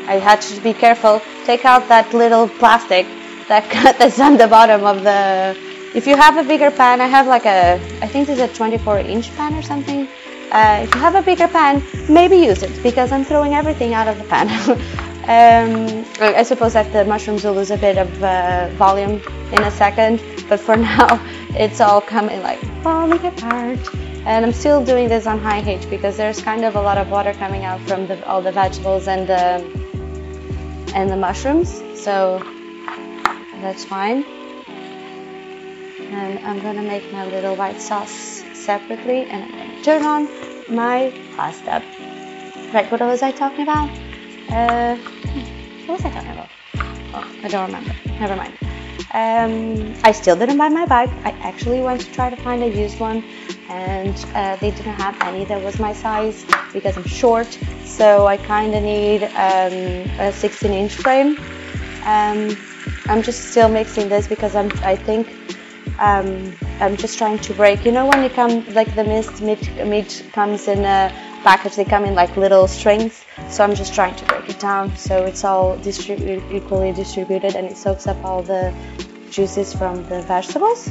I 0.06 0.18
had 0.18 0.40
to 0.42 0.60
be 0.60 0.72
careful. 0.72 1.20
Take 1.44 1.64
out 1.64 1.88
that 1.88 2.12
little 2.14 2.48
plastic 2.48 3.06
that 3.48 3.64
that's 3.98 4.20
on 4.20 4.36
the 4.36 4.46
bottom 4.46 4.84
of 4.84 5.02
the 5.02 5.56
if 5.94 6.08
you 6.08 6.16
have 6.16 6.36
a 6.36 6.42
bigger 6.42 6.72
pan, 6.72 7.00
I 7.00 7.06
have 7.06 7.28
like 7.28 7.46
a, 7.46 7.74
I 8.02 8.08
think 8.08 8.26
this 8.26 8.38
is 8.38 8.50
a 8.50 8.52
24 8.52 8.98
inch 8.98 9.30
pan 9.36 9.54
or 9.54 9.62
something. 9.62 10.08
Uh, 10.50 10.80
if 10.82 10.94
you 10.94 11.00
have 11.00 11.14
a 11.14 11.22
bigger 11.22 11.46
pan, 11.46 11.82
maybe 12.08 12.36
use 12.36 12.64
it 12.64 12.82
because 12.82 13.12
I'm 13.12 13.24
throwing 13.24 13.54
everything 13.54 13.94
out 13.94 14.08
of 14.08 14.18
the 14.18 14.24
pan. 14.24 14.48
um, 15.28 16.04
I 16.20 16.42
suppose 16.42 16.72
that 16.74 16.92
the 16.92 17.04
mushrooms 17.04 17.44
will 17.44 17.54
lose 17.54 17.70
a 17.70 17.76
bit 17.76 17.98
of 17.98 18.22
uh, 18.22 18.68
volume 18.74 19.20
in 19.52 19.62
a 19.62 19.70
second, 19.70 20.22
but 20.48 20.60
for 20.60 20.76
now 20.92 21.20
it's 21.50 21.80
all 21.80 22.00
coming 22.00 22.42
like 22.42 22.60
falling 22.82 23.24
apart. 23.24 23.78
And 24.26 24.44
I'm 24.46 24.52
still 24.52 24.82
doing 24.84 25.08
this 25.08 25.26
on 25.26 25.38
high 25.38 25.60
heat 25.60 25.88
because 25.90 26.16
there's 26.16 26.40
kind 26.40 26.64
of 26.64 26.76
a 26.76 26.80
lot 26.80 26.96
of 26.96 27.10
water 27.10 27.34
coming 27.34 27.64
out 27.64 27.80
from 27.82 28.06
the, 28.06 28.26
all 28.26 28.40
the 28.40 28.52
vegetables 28.52 29.06
and 29.06 29.26
the 29.26 29.62
and 30.94 31.10
the 31.10 31.16
mushrooms, 31.16 31.82
so 32.00 32.38
that's 33.60 33.84
fine 33.84 34.24
and 36.14 36.38
I'm 36.46 36.60
gonna 36.60 36.82
make 36.82 37.10
my 37.12 37.24
little 37.26 37.56
white 37.56 37.80
sauce 37.80 38.44
separately 38.52 39.22
and 39.22 39.44
I'm 39.44 39.50
gonna 39.50 39.82
turn 39.82 40.02
on 40.04 40.28
my 40.68 41.12
pasta. 41.36 41.82
Right, 42.72 42.90
what 42.90 43.00
was 43.00 43.22
I 43.22 43.32
talking 43.32 43.62
about? 43.62 43.90
Uh, 44.48 44.96
what 45.86 46.02
was 46.02 46.04
I 46.04 46.10
talking 46.10 46.30
about? 46.30 46.50
Oh, 47.14 47.40
I 47.42 47.48
don't 47.48 47.66
remember. 47.66 47.94
Never 48.20 48.36
mind. 48.36 48.56
Um, 49.12 49.94
I 50.02 50.12
still 50.12 50.36
didn't 50.36 50.58
buy 50.58 50.68
my 50.68 50.86
bike. 50.86 51.10
I 51.24 51.30
actually 51.42 51.80
went 51.80 52.00
to 52.00 52.12
try 52.12 52.30
to 52.30 52.36
find 52.36 52.62
a 52.62 52.68
used 52.68 52.98
one, 52.98 53.22
and 53.68 54.16
uh, 54.34 54.56
they 54.56 54.70
didn't 54.70 54.94
have 54.94 55.20
any 55.22 55.44
that 55.44 55.62
was 55.62 55.78
my 55.78 55.92
size 55.92 56.44
because 56.72 56.96
I'm 56.96 57.06
short. 57.06 57.46
So 57.84 58.26
I 58.26 58.36
kind 58.36 58.74
of 58.74 58.82
need 58.82 59.22
um, 59.22 60.18
a 60.18 60.32
16 60.32 60.72
inch 60.72 60.94
frame. 60.96 61.38
Um, 62.04 62.56
I'm 63.06 63.22
just 63.22 63.50
still 63.50 63.68
mixing 63.68 64.08
this 64.08 64.26
because 64.26 64.56
I'm. 64.56 64.70
I 64.82 64.96
think 64.96 65.28
um, 65.98 66.56
I'm 66.80 66.96
just 66.96 67.18
trying 67.18 67.38
to 67.40 67.54
break. 67.54 67.84
You 67.84 67.92
know 67.92 68.06
when 68.06 68.22
you 68.22 68.30
come 68.30 68.64
like 68.74 68.94
the 68.94 69.04
mist 69.04 69.42
mid 69.42 69.60
meat 69.86 70.24
comes 70.32 70.66
in 70.66 70.84
a 70.84 71.12
package, 71.44 71.76
they 71.76 71.84
come 71.84 72.04
in 72.04 72.14
like 72.14 72.36
little 72.36 72.66
strings. 72.66 73.24
So 73.50 73.62
I'm 73.62 73.74
just 73.74 73.94
trying 73.94 74.16
to 74.16 74.24
break 74.24 74.48
it 74.48 74.58
down 74.58 74.96
so 74.96 75.24
it's 75.24 75.44
all 75.44 75.78
equally 75.86 76.92
distributed 76.92 77.54
and 77.54 77.66
it 77.66 77.76
soaks 77.76 78.06
up 78.06 78.16
all 78.24 78.42
the 78.42 78.74
juices 79.30 79.72
from 79.72 80.02
the 80.08 80.22
vegetables. 80.22 80.90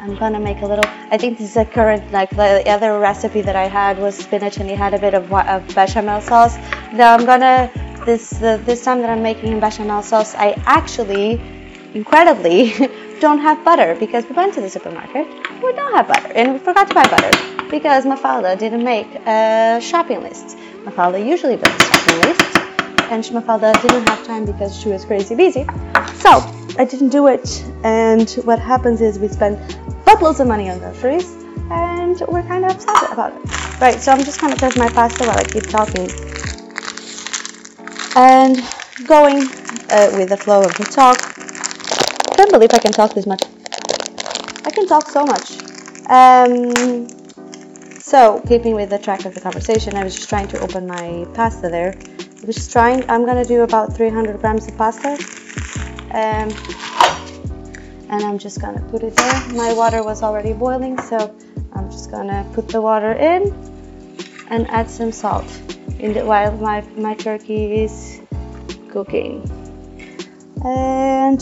I'm 0.00 0.16
gonna 0.16 0.40
make 0.40 0.60
a 0.60 0.66
little. 0.66 0.84
I 1.10 1.16
think 1.16 1.38
this 1.38 1.50
is 1.50 1.56
a 1.56 1.64
current 1.64 2.12
like 2.12 2.28
the 2.30 2.68
other 2.68 2.98
recipe 2.98 3.40
that 3.40 3.56
I 3.56 3.68
had 3.68 3.98
was 3.98 4.18
spinach 4.18 4.58
and 4.58 4.68
it 4.68 4.76
had 4.76 4.92
a 4.92 4.98
bit 4.98 5.14
of, 5.14 5.32
of 5.32 5.74
bechamel 5.74 6.20
sauce. 6.20 6.56
Now 6.92 7.14
I'm 7.14 7.24
gonna 7.24 7.70
this 8.04 8.28
this 8.68 8.84
time 8.84 9.00
that 9.00 9.08
I'm 9.08 9.22
making 9.22 9.60
bechamel 9.60 10.02
sauce, 10.02 10.34
I 10.34 10.60
actually 10.66 11.40
incredibly 11.94 12.74
don't 13.20 13.38
have 13.38 13.64
butter 13.64 13.96
because 13.98 14.26
we 14.28 14.34
went 14.34 14.52
to 14.54 14.60
the 14.60 14.68
supermarket. 14.68 15.26
We 15.62 15.72
don't 15.72 15.94
have 15.94 16.08
butter 16.08 16.32
and 16.34 16.52
we 16.52 16.58
forgot 16.58 16.88
to 16.88 16.94
buy 16.94 17.08
butter 17.08 17.63
because 17.74 18.04
Mafalda 18.04 18.56
didn't 18.56 18.84
make 18.84 19.12
a 19.26 19.80
shopping 19.82 20.22
list. 20.22 20.56
Mafalda 20.84 21.18
usually 21.18 21.56
does 21.56 21.74
a 21.74 21.84
shopping 21.84 22.20
list 22.20 22.40
and 23.10 23.24
Mafalda 23.36 23.72
didn't 23.82 24.08
have 24.08 24.24
time 24.24 24.44
because 24.44 24.78
she 24.80 24.90
was 24.90 25.04
crazy 25.04 25.34
busy. 25.34 25.64
So 26.14 26.30
I 26.78 26.84
didn't 26.84 27.08
do 27.08 27.26
it 27.26 27.64
and 27.82 28.30
what 28.44 28.60
happens 28.60 29.00
is 29.00 29.18
we 29.18 29.26
spend 29.26 29.58
buttloads 30.06 30.38
of 30.38 30.46
money 30.46 30.70
on 30.70 30.78
groceries 30.78 31.28
and 31.68 32.22
we're 32.28 32.44
kind 32.44 32.64
of 32.64 32.70
upset 32.70 33.12
about 33.12 33.32
it. 33.34 33.80
Right, 33.80 34.00
so 34.00 34.12
I'm 34.12 34.22
just 34.22 34.40
gonna 34.40 34.54
test 34.54 34.78
my 34.78 34.88
pasta 34.90 35.24
while 35.24 35.36
I 35.36 35.42
keep 35.42 35.64
talking. 35.64 36.08
And 38.14 38.62
going 39.04 39.48
uh, 39.90 40.14
with 40.16 40.28
the 40.28 40.36
flow 40.36 40.60
of 40.60 40.72
the 40.76 40.84
talk, 40.84 41.18
I 42.30 42.36
can't 42.36 42.52
believe 42.52 42.70
I 42.72 42.78
can 42.78 42.92
talk 42.92 43.14
this 43.14 43.26
much. 43.26 43.42
I 44.64 44.70
can 44.70 44.86
talk 44.86 45.08
so 45.08 45.24
much. 45.24 45.58
Um, 46.06 47.23
so, 48.04 48.42
keeping 48.46 48.74
with 48.74 48.90
the 48.90 48.98
track 48.98 49.24
of 49.24 49.34
the 49.34 49.40
conversation, 49.40 49.96
I 49.96 50.04
was 50.04 50.14
just 50.14 50.28
trying 50.28 50.48
to 50.48 50.60
open 50.60 50.86
my 50.86 51.26
pasta 51.32 51.70
there 51.70 51.94
I 52.44 52.46
just 52.46 52.72
trying. 52.72 53.08
I'm 53.08 53.24
gonna 53.24 53.46
do 53.46 53.62
about 53.62 53.96
300 53.96 54.38
grams 54.38 54.68
of 54.68 54.76
pasta. 54.76 55.12
Um, 56.10 56.52
and 58.10 58.22
I'm 58.22 58.36
just 58.36 58.60
gonna 58.60 58.82
put 58.90 59.02
it 59.02 59.16
there. 59.16 59.48
My 59.54 59.72
water 59.72 60.04
was 60.04 60.22
already 60.22 60.52
boiling, 60.52 61.00
so 61.00 61.34
I'm 61.72 61.90
just 61.90 62.10
gonna 62.10 62.46
put 62.52 62.68
the 62.68 62.82
water 62.82 63.12
in 63.12 63.50
and 64.50 64.68
add 64.68 64.90
some 64.90 65.10
salt 65.10 65.50
in 65.98 66.12
the, 66.12 66.26
while 66.26 66.52
my, 66.58 66.82
my 66.98 67.14
turkey 67.14 67.80
is 67.84 68.20
cooking. 68.90 69.40
And 70.62 71.40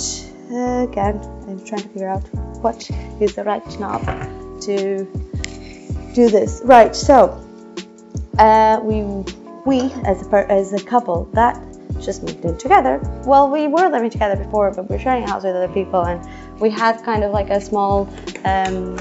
again, 0.87 1.19
I'm 1.49 1.65
trying 1.65 1.83
to 1.83 1.89
figure 1.89 2.09
out 2.09 2.23
what 2.63 2.89
is 3.21 3.35
the 3.35 3.43
right 3.43 3.81
knob 3.81 4.05
to 4.63 5.05
do 6.15 6.29
this. 6.29 6.63
Right, 6.65 6.95
so 6.95 7.41
uh, 8.39 8.81
we 8.83 9.03
we 9.67 9.93
as 10.05 10.27
a 10.27 10.53
as 10.53 10.73
a 10.73 10.83
couple 10.83 11.25
that 11.33 11.61
just 12.01 12.23
moved 12.23 12.45
in 12.45 12.59
together. 12.59 13.01
Well, 13.25 13.49
we 13.49 13.69
were 13.69 13.89
living 13.89 14.11
together 14.11 14.43
before, 14.43 14.71
but 14.73 14.89
we 14.89 14.97
we're 14.97 15.03
sharing 15.03 15.25
a 15.25 15.31
house 15.31 15.45
with 15.45 15.55
other 15.55 15.73
people, 15.73 16.03
and 16.05 16.61
we 16.61 16.71
had 16.71 17.03
kind 17.05 17.25
of 17.25 17.33
like 17.33 17.51
a 17.51 17.61
small. 17.61 18.09
Um, 18.45 18.97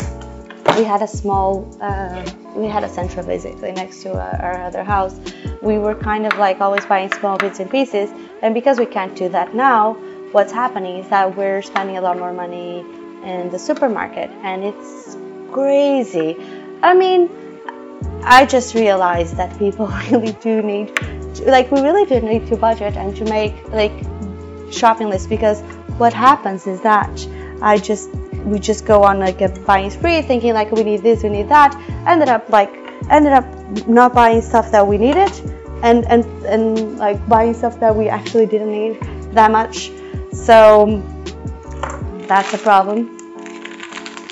we 0.78 0.84
had 0.84 1.02
a 1.02 1.08
small. 1.08 1.68
Uh, 1.82 2.24
we 2.56 2.68
had 2.68 2.84
a 2.84 2.90
central 2.90 3.26
basically 3.26 3.72
next 3.72 4.04
to 4.04 4.14
our, 4.14 4.42
our 4.42 4.62
other 4.64 4.84
house. 4.84 5.18
We 5.62 5.78
were 5.78 5.96
kind 5.96 6.26
of 6.26 6.38
like 6.38 6.62
always 6.62 6.86
buying 6.86 7.12
small 7.14 7.38
bits 7.38 7.60
and 7.60 7.70
pieces, 7.70 8.10
and 8.42 8.54
because 8.54 8.78
we 8.78 8.86
can't 8.86 9.16
do 9.16 9.30
that 9.30 9.56
now, 9.56 9.94
what's 10.32 10.52
happening 10.52 10.98
is 10.98 11.10
that 11.10 11.36
we're 11.36 11.62
spending 11.62 11.98
a 11.98 12.02
lot 12.02 12.18
more 12.18 12.34
money 12.34 12.80
in 13.24 13.50
the 13.50 13.60
supermarket, 13.60 14.30
and 14.44 14.64
it's 14.64 15.18
crazy. 15.52 16.38
I 16.84 16.94
mean, 16.94 17.30
I 18.24 18.46
just 18.46 18.76
realized 18.76 19.38
that 19.38 19.58
people 19.58 19.88
really 20.12 20.34
do 20.34 20.62
need, 20.62 20.96
to, 20.96 21.44
like, 21.46 21.72
we 21.72 21.82
really 21.82 22.06
do 22.06 22.20
need 22.22 22.48
to 22.48 22.58
budget 22.58 22.96
and 22.98 23.16
to 23.18 23.26
make 23.26 23.56
like 23.70 23.94
shopping 24.72 25.10
lists 25.10 25.28
because 25.28 25.62
what 25.98 26.14
happens 26.14 26.68
is 26.68 26.82
that 26.82 27.28
I 27.62 27.78
just 27.78 28.10
we 28.46 28.58
just 28.58 28.86
go 28.86 29.04
on 29.04 29.20
like 29.20 29.42
a 29.42 29.50
buying 29.68 29.92
spree 29.92 30.22
thinking 30.24 30.54
like 30.54 30.72
we 30.72 30.84
need 30.84 31.04
this 31.04 31.22
we 31.22 31.30
need 31.30 31.48
that 31.50 31.76
ended 32.08 32.28
up 32.28 32.50
like 32.50 32.74
ended 33.12 33.34
up 33.34 33.46
not 33.88 34.14
buying 34.16 34.42
stuff 34.42 34.72
that 34.72 34.88
we 34.88 34.98
needed 34.98 35.32
and 35.84 36.06
and 36.06 36.26
and 36.46 36.98
like 36.98 37.28
buying 37.28 37.54
stuff 37.54 37.80
that 37.80 37.96
we 37.96 38.08
actually 38.08 38.46
didn't 38.46 38.72
need 38.72 39.00
that 39.34 39.52
much. 39.52 39.92
So 40.32 41.02
that's 42.28 42.54
a 42.54 42.58
problem. 42.58 43.18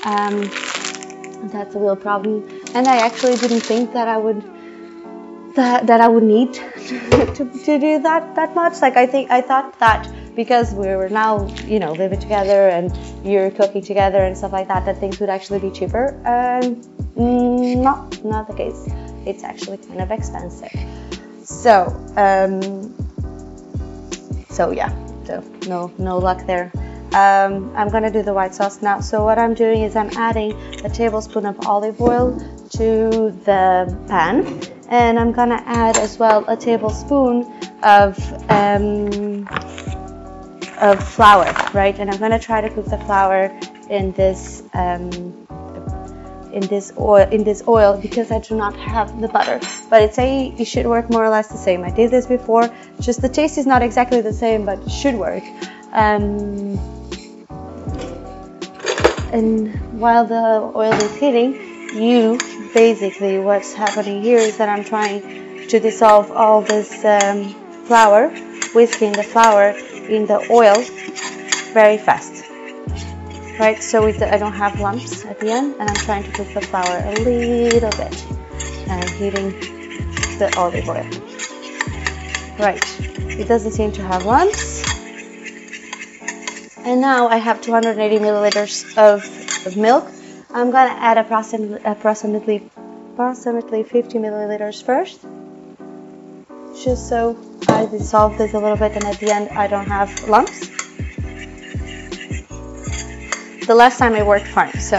Um, 0.04 0.50
that's 1.48 1.74
a 1.74 1.78
real 1.78 1.96
problem. 1.96 2.48
And 2.74 2.86
i 2.86 2.96
actually 2.98 3.36
didn't 3.36 3.60
think 3.60 3.92
that 3.92 4.08
i 4.08 4.16
would 4.16 4.42
that, 5.54 5.86
that 5.86 6.00
i 6.00 6.08
would 6.08 6.22
need 6.22 6.54
to, 6.54 7.50
to 7.64 7.78
do 7.78 7.98
that 8.02 8.34
that 8.34 8.54
much. 8.54 8.80
Like 8.80 8.96
i 8.96 9.06
think 9.06 9.30
i 9.30 9.40
thought 9.40 9.78
that 9.80 10.08
because 10.36 10.72
we 10.74 10.86
were 10.86 11.08
now 11.08 11.46
you 11.66 11.78
know 11.78 11.92
living 11.92 12.20
together 12.20 12.68
and 12.68 12.96
you're 13.24 13.50
cooking 13.50 13.82
together 13.82 14.18
and 14.18 14.36
stuff 14.36 14.52
like 14.52 14.68
that 14.68 14.84
that 14.86 14.98
things 14.98 15.18
would 15.20 15.30
actually 15.30 15.58
be 15.58 15.70
cheaper. 15.70 16.14
Um, 16.24 16.76
mm, 17.16 17.82
not 17.82 18.24
not 18.24 18.46
the 18.48 18.54
case. 18.54 18.88
It's 19.26 19.44
actually 19.44 19.78
kind 19.78 20.00
of 20.00 20.10
expensive. 20.10 20.72
So 21.44 21.86
um, 22.16 22.94
so 24.48 24.70
yeah. 24.70 24.94
So 25.24 25.42
no 25.66 25.92
no 25.98 26.18
luck 26.18 26.46
there 26.46 26.72
um, 27.14 27.72
I'm 27.76 27.88
gonna 27.88 28.10
do 28.10 28.22
the 28.22 28.32
white 28.32 28.54
sauce 28.54 28.82
now 28.82 29.00
so 29.00 29.24
what 29.24 29.38
I'm 29.38 29.54
doing 29.54 29.82
is 29.82 29.96
I'm 29.96 30.10
adding 30.16 30.52
a 30.84 30.88
tablespoon 30.88 31.46
of 31.46 31.66
olive 31.66 32.00
oil 32.00 32.38
to 32.70 33.30
the 33.44 34.04
pan 34.08 34.60
and 34.88 35.18
I'm 35.18 35.32
gonna 35.32 35.62
add 35.66 35.96
as 35.96 36.18
well 36.18 36.44
a 36.48 36.56
tablespoon 36.56 37.44
of 37.82 38.18
um, 38.50 39.46
of 40.80 41.06
flour, 41.06 41.54
right? 41.72 41.98
And 41.98 42.10
I'm 42.10 42.18
gonna 42.18 42.38
try 42.38 42.60
to 42.60 42.70
cook 42.70 42.86
the 42.86 42.98
flour 42.98 43.56
in 43.88 44.12
this 44.12 44.62
um, 44.74 45.10
in 46.52 46.66
this 46.66 46.92
oil 46.98 47.28
in 47.30 47.44
this 47.44 47.62
oil 47.68 47.96
because 47.96 48.30
I 48.30 48.40
do 48.40 48.56
not 48.56 48.74
have 48.76 49.20
the 49.20 49.28
butter. 49.28 49.60
But 49.88 50.02
it's 50.02 50.18
a 50.18 50.48
it 50.58 50.64
should 50.64 50.86
work 50.86 51.10
more 51.10 51.24
or 51.24 51.30
less 51.30 51.48
the 51.48 51.58
same. 51.58 51.84
I 51.84 51.90
did 51.90 52.10
this 52.10 52.26
before. 52.26 52.68
Just 53.00 53.22
the 53.22 53.28
taste 53.28 53.58
is 53.58 53.66
not 53.66 53.82
exactly 53.82 54.20
the 54.20 54.32
same, 54.32 54.64
but 54.64 54.78
it 54.80 54.90
should 54.90 55.14
work. 55.14 55.44
Um, 55.92 56.99
and 59.32 60.00
while 60.00 60.26
the 60.26 60.72
oil 60.74 60.92
is 60.92 61.14
heating, 61.16 61.54
you 61.94 62.38
basically 62.74 63.38
what's 63.38 63.74
happening 63.74 64.22
here 64.22 64.38
is 64.38 64.58
that 64.58 64.68
I'm 64.68 64.84
trying 64.84 65.66
to 65.68 65.80
dissolve 65.80 66.30
all 66.30 66.62
this 66.62 67.04
um, 67.04 67.54
flour, 67.84 68.28
whisking 68.74 69.12
the 69.12 69.22
flour 69.22 69.70
in 70.08 70.26
the 70.26 70.46
oil 70.50 70.76
very 71.72 71.98
fast. 71.98 72.44
Right, 73.58 73.82
so 73.82 74.06
I 74.06 74.38
don't 74.38 74.54
have 74.54 74.80
lumps 74.80 75.24
at 75.26 75.38
the 75.38 75.50
end, 75.50 75.74
and 75.78 75.88
I'm 75.88 75.96
trying 75.96 76.24
to 76.24 76.32
cook 76.32 76.48
the 76.54 76.62
flour 76.62 77.02
a 77.04 77.12
little 77.20 77.90
bit 77.90 78.40
and 78.90 79.04
I'm 79.04 79.08
heating 79.18 79.50
the 80.38 80.52
olive 80.56 80.88
oil. 80.88 81.06
Right, 82.58 82.82
it 83.38 83.46
doesn't 83.46 83.72
seem 83.72 83.92
to 83.92 84.02
have 84.02 84.24
lumps. 84.26 84.89
And 86.82 87.00
now 87.00 87.28
I 87.28 87.36
have 87.36 87.60
280 87.60 88.18
milliliters 88.18 88.96
of, 88.96 89.22
of 89.66 89.76
milk. 89.76 90.08
I'm 90.52 90.70
gonna 90.70 90.96
add 90.98 91.18
approximately, 91.18 91.78
approximately, 91.84 92.70
approximately 93.12 93.82
50 93.82 94.18
milliliters 94.18 94.82
first, 94.82 95.20
just 96.82 97.08
so 97.08 97.38
I 97.68 97.86
dissolve 97.86 98.38
this 98.38 98.54
a 98.54 98.58
little 98.58 98.78
bit 98.78 98.92
and 98.92 99.04
at 99.04 99.18
the 99.18 99.30
end 99.30 99.50
I 99.50 99.66
don't 99.66 99.86
have 99.86 100.10
lumps. 100.28 100.68
The 103.66 103.74
last 103.74 103.98
time 103.98 104.14
it 104.14 104.26
worked 104.26 104.48
fine, 104.48 104.72
so 104.80 104.96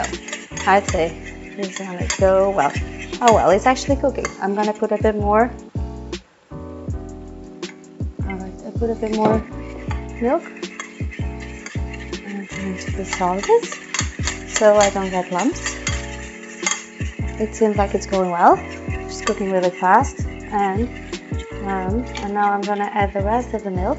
I'd 0.68 0.88
say 0.88 1.12
it's 1.58 1.80
gonna 1.80 2.08
go 2.20 2.52
well. 2.52 2.72
Oh 3.22 3.34
well, 3.34 3.50
it's 3.50 3.66
actually 3.66 3.96
cooking. 3.96 4.26
I'm 4.40 4.54
gonna 4.56 4.74
put 4.74 4.92
a 4.92 5.02
bit 5.02 5.16
more. 5.16 5.52
Alright, 8.24 8.54
I 8.66 8.72
put 8.78 8.90
a 8.92 8.96
bit 8.96 9.16
more 9.16 9.40
milk. 10.22 10.44
Dissolve 12.96 13.42
this 13.42 13.92
so 14.62 14.76
I 14.76 14.92
don't 14.92 15.10
get 15.10 15.32
lumps. 15.32 15.76
It 17.42 17.56
seems 17.56 17.78
like 17.78 17.96
it's 17.96 18.06
going 18.06 18.30
well. 18.30 18.60
It's 18.60 19.22
cooking 19.22 19.52
really 19.52 19.72
fast 19.72 20.24
and 20.28 20.88
um, 21.64 22.04
and 22.22 22.34
now 22.36 22.52
I'm 22.52 22.62
gonna 22.62 22.92
add 22.94 23.12
the 23.12 23.22
rest 23.22 23.56
of 23.56 23.64
the 23.64 23.72
milk. 23.72 23.98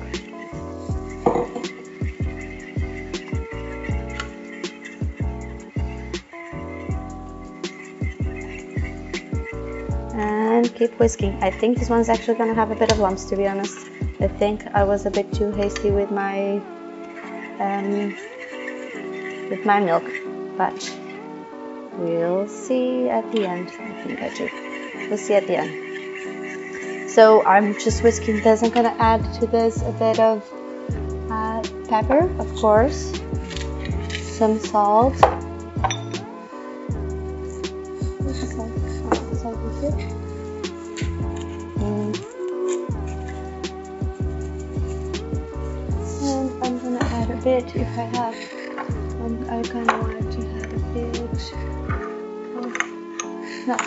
And 10.15 10.73
keep 10.77 10.97
whisking. 11.01 11.33
I 11.43 11.51
think 11.51 11.79
this 11.79 11.91
one's 11.91 12.09
actually 12.09 12.35
gonna 12.35 12.55
have 12.55 12.71
a 12.71 12.77
bit 12.77 12.93
of 12.93 13.01
lumps 13.01 13.25
to 13.31 13.37
be 13.37 13.49
honest. 13.49 13.79
I 14.21 14.29
think 14.29 14.65
I 14.75 14.85
was 14.85 15.07
a 15.07 15.11
bit 15.11 15.33
too 15.33 15.51
hasty 15.51 15.91
with 15.91 16.13
my 16.13 16.63
um, 17.59 18.17
with 19.53 19.67
my 19.67 19.81
milk, 19.81 20.05
but 20.57 20.99
we'll 21.99 22.49
see 22.49 23.11
at 23.11 23.31
the 23.33 23.47
end. 23.47 23.69
I 23.69 24.03
think 24.03 24.23
I 24.23 24.33
do. 24.35 24.49
We'll 25.09 25.19
see 25.19 25.35
at 25.35 25.47
the 25.47 25.59
end. 25.59 27.11
So 27.11 27.45
I'm 27.45 27.75
just 27.75 28.03
whisking 28.03 28.43
this. 28.43 28.63
I'm 28.63 28.71
gonna 28.71 28.97
add 28.99 29.23
to 29.41 29.47
this 29.47 29.83
a 29.83 29.93
bit 29.93 30.19
of 30.19 30.43
uh, 31.31 31.63
pepper, 31.87 32.23
of 32.41 32.49
course, 32.57 33.13
some 34.39 34.59
salt. 34.59 35.21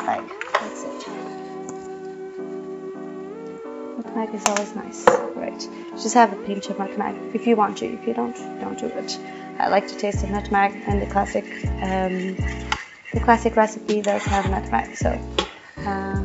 Of 0.08 0.18
nutmeg. 0.18 0.32
That's 0.54 0.84
it 0.84 1.36
nutmeg 4.16 4.36
is 4.36 4.46
always 4.46 4.76
nice, 4.76 5.06
right? 5.36 5.70
Just 5.92 6.14
have 6.14 6.34
a 6.34 6.36
pinch 6.46 6.68
of 6.68 6.80
nutmeg 6.80 7.16
if 7.36 7.48
you 7.48 7.56
want 7.56 7.78
to. 7.80 7.86
If 7.86 8.08
you 8.08 8.14
don't, 8.14 8.36
don't 8.60 8.78
do 8.78 8.88
it. 8.88 9.20
I 9.60 9.68
like 9.70 9.88
to 9.88 9.98
taste 9.98 10.22
the 10.22 10.28
nutmeg, 10.28 10.84
and 10.88 11.02
the 11.02 11.06
classic, 11.08 11.46
um, 11.66 12.36
the 13.14 13.22
classic 13.24 13.56
recipe 13.56 14.02
does 14.02 14.24
have 14.24 14.50
nutmeg. 14.50 14.96
So, 14.96 15.10
uh, 15.80 16.24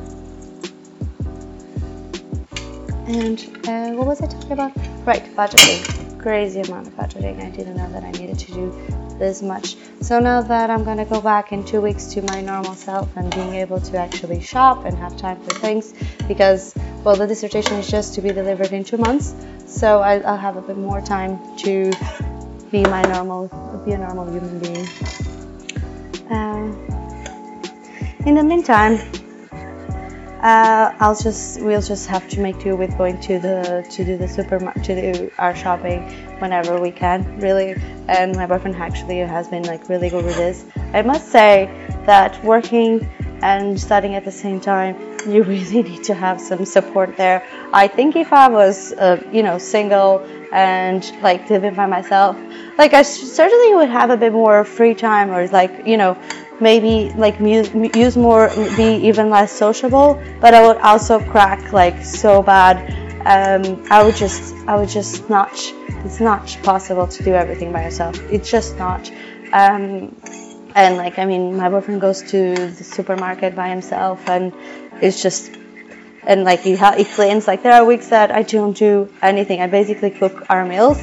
and 3.06 3.68
uh, 3.68 3.90
what 3.96 4.06
was 4.06 4.20
I 4.20 4.26
talking 4.26 4.52
about? 4.52 4.72
Right, 5.06 5.24
budgeting. 5.36 6.09
Crazy 6.22 6.60
amount 6.60 6.86
of 6.86 6.96
budgeting. 6.96 7.42
I 7.42 7.48
didn't 7.50 7.76
know 7.76 7.90
that 7.92 8.04
I 8.04 8.10
needed 8.10 8.38
to 8.40 8.52
do 8.52 9.16
this 9.18 9.40
much. 9.40 9.76
So 10.02 10.20
now 10.20 10.42
that 10.42 10.68
I'm 10.68 10.84
gonna 10.84 11.06
go 11.06 11.20
back 11.20 11.50
in 11.52 11.64
two 11.64 11.80
weeks 11.80 12.06
to 12.12 12.22
my 12.22 12.42
normal 12.42 12.74
self 12.74 13.08
and 13.16 13.34
being 13.34 13.54
able 13.54 13.80
to 13.80 13.96
actually 13.96 14.40
shop 14.40 14.84
and 14.84 14.96
have 14.98 15.16
time 15.16 15.40
for 15.40 15.54
things, 15.54 15.94
because 16.28 16.74
well, 17.04 17.16
the 17.16 17.26
dissertation 17.26 17.78
is 17.78 17.90
just 17.90 18.14
to 18.16 18.20
be 18.20 18.30
delivered 18.32 18.72
in 18.72 18.84
two 18.84 18.98
months, 18.98 19.34
so 19.66 20.00
I, 20.00 20.18
will 20.18 20.36
have 20.36 20.56
a 20.58 20.62
bit 20.62 20.76
more 20.76 21.00
time 21.00 21.38
to 21.58 21.90
be 22.70 22.82
my 22.82 23.00
normal, 23.02 23.48
be 23.86 23.92
a 23.92 23.98
normal 23.98 24.30
human 24.30 24.58
being. 24.58 24.86
Uh, 26.30 26.70
in 28.26 28.34
the 28.34 28.42
meantime, 28.42 28.98
uh, 30.42 30.94
I'll 31.00 31.14
just 31.14 31.60
we'll 31.60 31.82
just 31.82 32.06
have 32.06 32.26
to 32.28 32.40
make 32.40 32.58
do 32.60 32.74
with 32.74 32.96
going 32.96 33.20
to 33.20 33.38
the 33.38 33.86
to 33.90 34.04
do 34.04 34.16
the 34.16 34.26
supermarket 34.26 34.84
to 34.84 35.12
do 35.12 35.30
our 35.38 35.54
shopping 35.54 36.02
whenever 36.38 36.80
we 36.80 36.90
can 36.90 37.38
really. 37.40 37.74
And 38.08 38.34
my 38.36 38.46
boyfriend 38.46 38.76
actually 38.76 39.18
has 39.18 39.48
been 39.48 39.64
like 39.64 39.88
really 39.88 40.08
good 40.08 40.24
with 40.24 40.36
this. 40.36 40.64
I 40.94 41.02
must 41.02 41.28
say 41.28 41.68
that 42.06 42.42
working 42.42 43.06
and 43.42 43.78
studying 43.78 44.14
at 44.14 44.24
the 44.24 44.32
same 44.32 44.60
time 44.60 44.96
you 45.28 45.42
really 45.42 45.82
need 45.82 46.04
to 46.04 46.14
have 46.14 46.40
some 46.40 46.64
support 46.64 47.16
there. 47.18 47.46
I 47.74 47.86
think 47.88 48.16
if 48.16 48.32
I 48.32 48.48
was 48.48 48.92
uh, 48.92 49.22
you 49.30 49.42
know 49.42 49.58
single 49.58 50.26
and 50.52 51.04
like 51.22 51.48
living 51.50 51.74
by 51.74 51.86
myself 51.86 52.36
like 52.76 52.94
I 52.94 53.02
certainly 53.02 53.74
would 53.74 53.90
have 53.90 54.10
a 54.10 54.16
bit 54.16 54.32
more 54.32 54.64
free 54.64 54.94
time 54.94 55.30
or 55.30 55.46
like 55.48 55.86
you 55.86 55.96
know 55.96 56.16
maybe 56.60 57.12
like 57.16 57.38
use, 57.40 57.72
use 57.94 58.16
more 58.16 58.48
be 58.76 58.96
even 59.08 59.30
less 59.30 59.52
sociable 59.52 60.20
but 60.40 60.54
i 60.54 60.66
would 60.66 60.76
also 60.78 61.18
crack 61.20 61.72
like 61.72 62.04
so 62.04 62.42
bad 62.42 62.76
um, 63.26 63.84
i 63.90 64.02
would 64.02 64.14
just 64.16 64.54
i 64.66 64.76
would 64.76 64.88
just 64.88 65.28
not 65.28 65.52
it's 66.04 66.20
not 66.20 66.56
possible 66.62 67.06
to 67.06 67.22
do 67.22 67.32
everything 67.34 67.72
by 67.72 67.82
yourself 67.84 68.18
it's 68.32 68.50
just 68.50 68.78
not 68.78 69.10
um, 69.52 70.14
and 70.74 70.96
like 70.96 71.18
i 71.18 71.24
mean 71.24 71.56
my 71.56 71.68
boyfriend 71.68 72.00
goes 72.00 72.22
to 72.22 72.54
the 72.54 72.84
supermarket 72.84 73.54
by 73.54 73.68
himself 73.68 74.28
and 74.28 74.52
it's 75.02 75.22
just 75.22 75.52
and 76.24 76.44
like 76.44 76.60
he, 76.60 76.76
ha- 76.76 76.94
he 76.96 77.04
cleans 77.04 77.46
like 77.46 77.62
there 77.62 77.72
are 77.72 77.84
weeks 77.84 78.08
that 78.08 78.30
i 78.30 78.42
don't 78.42 78.76
do 78.76 79.08
anything 79.22 79.60
i 79.60 79.66
basically 79.66 80.10
cook 80.10 80.44
our 80.50 80.64
meals 80.64 80.98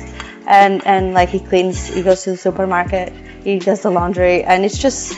and 0.47 0.85
and 0.85 1.13
like 1.13 1.29
he 1.29 1.39
cleans 1.39 1.87
he 1.87 2.01
goes 2.01 2.23
to 2.23 2.31
the 2.31 2.37
supermarket 2.37 3.11
he 3.47 3.59
does 3.59 3.81
the 3.81 3.89
laundry 3.89 4.43
and 4.43 4.65
it's 4.65 4.77
just 4.77 5.15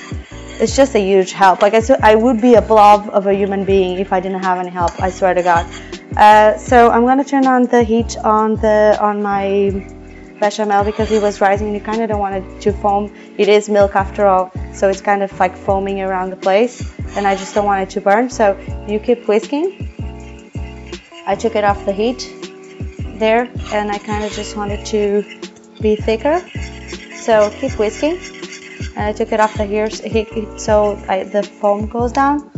it's 0.62 0.76
just 0.76 0.94
a 0.94 1.00
huge 1.00 1.32
help. 1.32 1.62
Like 1.62 1.74
I, 1.74 1.80
said, 1.80 2.02
I 2.02 2.16
would 2.16 2.42
be 2.42 2.56
a 2.56 2.62
blob 2.62 3.10
of 3.12 3.28
a 3.28 3.34
human 3.34 3.64
being 3.64 3.98
if 3.98 4.12
I 4.12 4.20
didn't 4.20 4.44
have 4.44 4.58
any 4.60 4.70
help. 4.70 5.02
I 5.02 5.10
swear 5.10 5.34
to 5.34 5.42
God. 5.42 5.66
Uh, 6.18 6.58
so 6.58 6.92
I'm 6.92 7.06
gonna 7.06 7.24
turn 7.24 7.48
on 7.48 7.64
the 7.64 7.82
heat 7.82 8.18
on 8.18 8.56
the 8.56 8.98
on 9.02 9.24
my 9.24 9.48
bechamel 10.40 10.84
because 10.84 11.12
it 11.12 11.22
was 11.22 11.42
rising 11.42 11.68
and 11.68 11.76
you 11.76 11.82
kind 11.82 12.02
of 12.04 12.10
don't 12.10 12.20
want 12.20 12.36
it 12.36 12.62
to 12.62 12.72
foam. 12.72 13.12
It 13.38 13.48
is 13.48 13.68
milk 13.70 13.96
after 13.96 14.28
all, 14.28 14.52
so 14.74 14.90
it's 14.90 15.02
kind 15.02 15.24
of 15.24 15.32
like 15.40 15.56
foaming 15.56 16.02
around 16.02 16.30
the 16.30 16.42
place, 16.48 16.76
and 17.16 17.26
I 17.26 17.36
just 17.36 17.56
don't 17.56 17.66
want 17.66 17.82
it 17.82 17.90
to 17.96 18.02
burn. 18.02 18.30
So 18.30 18.46
you 18.88 19.00
keep 19.00 19.28
whisking. 19.28 19.68
I 21.26 21.36
took 21.36 21.56
it 21.56 21.64
off 21.64 21.84
the 21.86 21.94
heat 21.94 22.22
there, 23.24 23.50
and 23.74 23.90
I 23.92 23.98
kind 23.98 24.24
of 24.24 24.32
just 24.34 24.56
wanted 24.56 24.86
to 24.88 25.24
be 25.82 25.96
thicker. 25.96 26.44
So 27.30 27.52
keep 27.52 27.78
whisking 27.78 28.18
and 28.96 29.06
I 29.06 29.14
took 29.14 29.32
it 29.32 29.40
off 29.40 29.54
the 29.54 29.64
here 29.64 29.88
so 30.58 31.00
I, 31.08 31.26
the 31.26 31.44
foam 31.44 31.86
goes 31.86 32.12
down. 32.12 32.50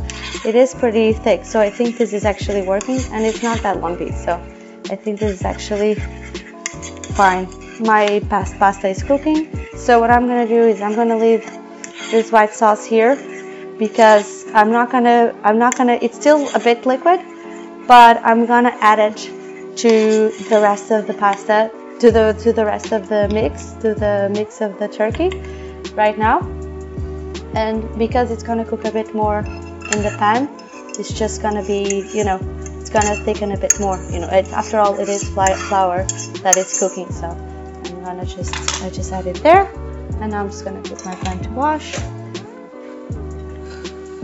It 0.46 0.56
is 0.56 0.74
pretty 0.74 1.12
thick, 1.12 1.44
so 1.44 1.60
I 1.60 1.70
think 1.70 1.98
this 1.98 2.14
is 2.14 2.24
actually 2.24 2.62
working, 2.62 3.02
and 3.12 3.26
it's 3.26 3.44
not 3.44 3.62
that 3.64 3.82
piece, 3.98 4.24
so 4.24 4.36
I 4.90 4.96
think 4.96 5.20
this 5.20 5.34
is 5.34 5.44
actually 5.44 5.96
fine. 7.16 7.50
My 7.82 8.22
past 8.30 8.58
pasta 8.60 8.88
is 8.88 9.04
cooking, 9.04 9.52
so 9.76 10.00
what 10.00 10.10
I'm 10.10 10.26
gonna 10.26 10.48
do 10.48 10.62
is 10.62 10.80
I'm 10.82 10.96
gonna 10.96 11.18
leave 11.18 11.44
this 12.10 12.32
white 12.32 12.54
sauce 12.54 12.86
here 12.86 13.18
because 13.78 14.46
I'm 14.54 14.72
not 14.72 14.90
gonna 14.90 15.36
I'm 15.44 15.60
not 15.60 15.76
gonna 15.76 16.00
it's 16.02 16.16
still 16.16 16.48
a 16.56 16.60
bit 16.60 16.86
liquid, 16.86 17.20
but 17.90 18.22
I'm 18.24 18.46
gonna 18.46 18.78
add 18.80 19.00
it 19.00 19.18
to 19.84 20.32
the 20.48 20.62
rest 20.62 20.92
of 20.92 21.08
the 21.08 21.14
pasta 21.14 21.70
to 22.02 22.10
the 22.10 22.34
to 22.42 22.52
the 22.52 22.66
rest 22.66 22.92
of 22.92 23.08
the 23.10 23.30
mix 23.32 23.74
to 23.74 23.94
the 23.94 24.28
mix 24.34 24.60
of 24.60 24.80
the 24.80 24.88
turkey 24.88 25.30
right 25.94 26.18
now. 26.18 26.40
And 27.54 27.78
because 28.00 28.32
it's 28.32 28.42
gonna 28.42 28.66
cook 28.66 28.86
a 28.86 28.92
bit 28.92 29.14
more 29.14 29.40
in 29.40 30.00
the 30.08 30.16
pan 30.18 30.50
it's 30.98 31.14
just 31.14 31.44
gonna 31.44 31.64
be 31.64 32.10
you 32.12 32.24
know 32.24 32.40
it's 32.80 32.90
gonna 32.90 33.16
thicken 33.24 33.52
a 33.52 33.58
bit 33.58 33.80
more 33.80 33.98
you 34.10 34.20
know. 34.20 34.30
It, 34.30 34.48
after 34.52 34.80
all 34.80 35.00
it 35.00 35.10
is 35.10 35.30
flour 35.70 36.04
that 36.42 36.58
is 36.58 36.80
cooking 36.80 37.12
so 37.12 37.28
I'm 37.28 38.04
gonna 38.04 38.26
just 38.26 38.56
I 38.82 38.90
just 38.90 39.12
add 39.12 39.28
it 39.28 39.38
there 39.44 39.72
and 40.22 40.34
I'm 40.34 40.50
just 40.50 40.66
gonna 40.66 40.82
put 40.82 41.06
my 41.06 41.14
pan 41.14 41.40
to 41.44 41.50
wash. 41.52 42.00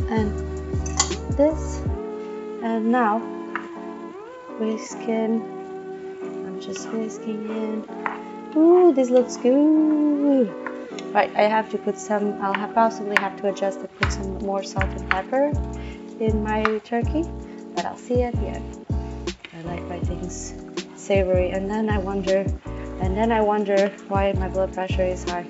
And 0.09 0.33
this 1.37 1.81
and 2.63 2.91
now 2.91 3.21
we 4.59 4.79
I'm 4.79 5.56
just 6.59 6.89
whisking 6.89 7.49
in 7.49 8.55
ooh 8.55 8.93
this 8.93 9.09
looks 9.09 9.37
good 9.37 10.49
Right, 11.13 11.33
I 11.35 11.43
have 11.43 11.69
to 11.71 11.77
put 11.77 11.97
some, 11.97 12.39
I'll 12.41 12.53
have 12.53 12.73
possibly 12.73 13.15
have 13.19 13.39
to 13.41 13.49
adjust 13.49 13.79
and 13.79 13.91
put 13.99 14.11
some 14.11 14.37
more 14.39 14.61
salt 14.61 14.85
and 14.85 15.09
pepper 15.09 15.51
in 16.19 16.43
my 16.43 16.63
turkey, 16.83 17.23
but 17.75 17.85
I'll 17.85 17.97
see 17.97 18.23
at 18.23 18.33
the 18.33 18.47
end. 18.47 18.85
I 19.53 19.61
like 19.61 19.83
my 19.87 19.99
things 19.99 20.53
savory, 20.95 21.51
and 21.51 21.69
then 21.69 21.89
I 21.89 21.97
wonder, 21.97 22.45
and 23.01 23.17
then 23.17 23.31
I 23.31 23.41
wonder 23.41 23.87
why 24.09 24.33
my 24.33 24.47
blood 24.47 24.73
pressure 24.73 25.03
is 25.03 25.23
high. 25.23 25.45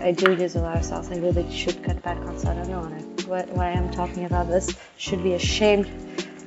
I 0.00 0.12
do 0.12 0.32
use 0.34 0.56
a 0.56 0.60
lot 0.60 0.76
of 0.76 0.84
sauce. 0.84 1.10
I 1.10 1.18
really 1.18 1.50
should 1.52 1.82
cut 1.84 2.02
back 2.02 2.18
on 2.18 2.38
salt. 2.38 2.56
I 2.56 2.62
don't 2.62 2.70
know 2.70 3.26
what, 3.26 3.48
why 3.50 3.70
I'm 3.70 3.90
talking 3.90 4.24
about 4.24 4.48
this. 4.48 4.74
Should 4.96 5.22
be 5.22 5.34
ashamed. 5.34 5.86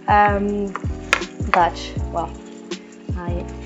Um, 0.07 0.73
but 1.51 1.93
well, 2.11 2.31
I 3.31 3.61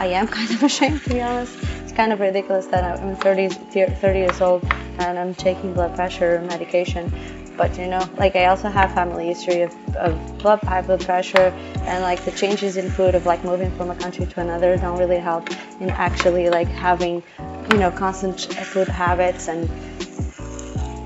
I 0.00 0.06
am 0.06 0.26
kind 0.26 0.50
of 0.50 0.62
ashamed 0.70 1.02
to 1.04 1.10
be 1.10 1.20
honest 1.20 1.56
It's 1.82 1.92
kind 1.92 2.12
of 2.12 2.20
ridiculous 2.20 2.66
that 2.66 2.84
I'm 2.84 3.16
30, 3.16 3.48
30 3.48 4.18
years 4.18 4.40
old 4.40 4.64
and 4.98 5.18
I'm 5.18 5.34
taking 5.34 5.74
blood 5.74 5.94
pressure 5.94 6.40
medication. 6.48 7.12
But 7.56 7.78
you 7.78 7.86
know, 7.86 8.08
like 8.16 8.36
I 8.36 8.46
also 8.46 8.70
have 8.70 8.94
family 8.94 9.26
history 9.26 9.60
of, 9.60 9.74
of 9.96 10.38
blood 10.38 10.60
high 10.62 10.80
blood 10.80 11.04
pressure 11.04 11.52
and 11.82 12.02
like 12.02 12.24
the 12.24 12.30
changes 12.30 12.78
in 12.78 12.90
food 12.90 13.14
of 13.14 13.26
like 13.26 13.44
moving 13.44 13.70
from 13.76 13.90
a 13.90 13.94
country 13.94 14.24
to 14.24 14.40
another 14.40 14.76
don't 14.78 14.98
really 14.98 15.18
help 15.18 15.50
in 15.80 15.90
actually 15.90 16.48
like 16.48 16.68
having 16.68 17.22
you 17.70 17.76
know 17.76 17.90
constant 17.90 18.40
food 18.40 18.88
habits 18.88 19.48
and 19.48 19.68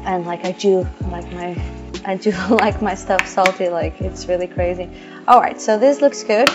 and 0.06 0.24
like 0.26 0.44
I 0.44 0.52
do 0.52 0.86
like 1.10 1.32
my 1.32 1.60
I 2.04 2.14
do 2.16 2.30
like 2.50 2.80
my 2.80 2.94
stuff 2.94 3.26
salty 3.26 3.68
like 3.68 4.00
it's 4.00 4.28
really 4.28 4.46
crazy. 4.46 4.88
All 5.26 5.40
right, 5.40 5.60
so 5.60 5.76
this 5.78 6.00
looks 6.00 6.22
good 6.22 6.48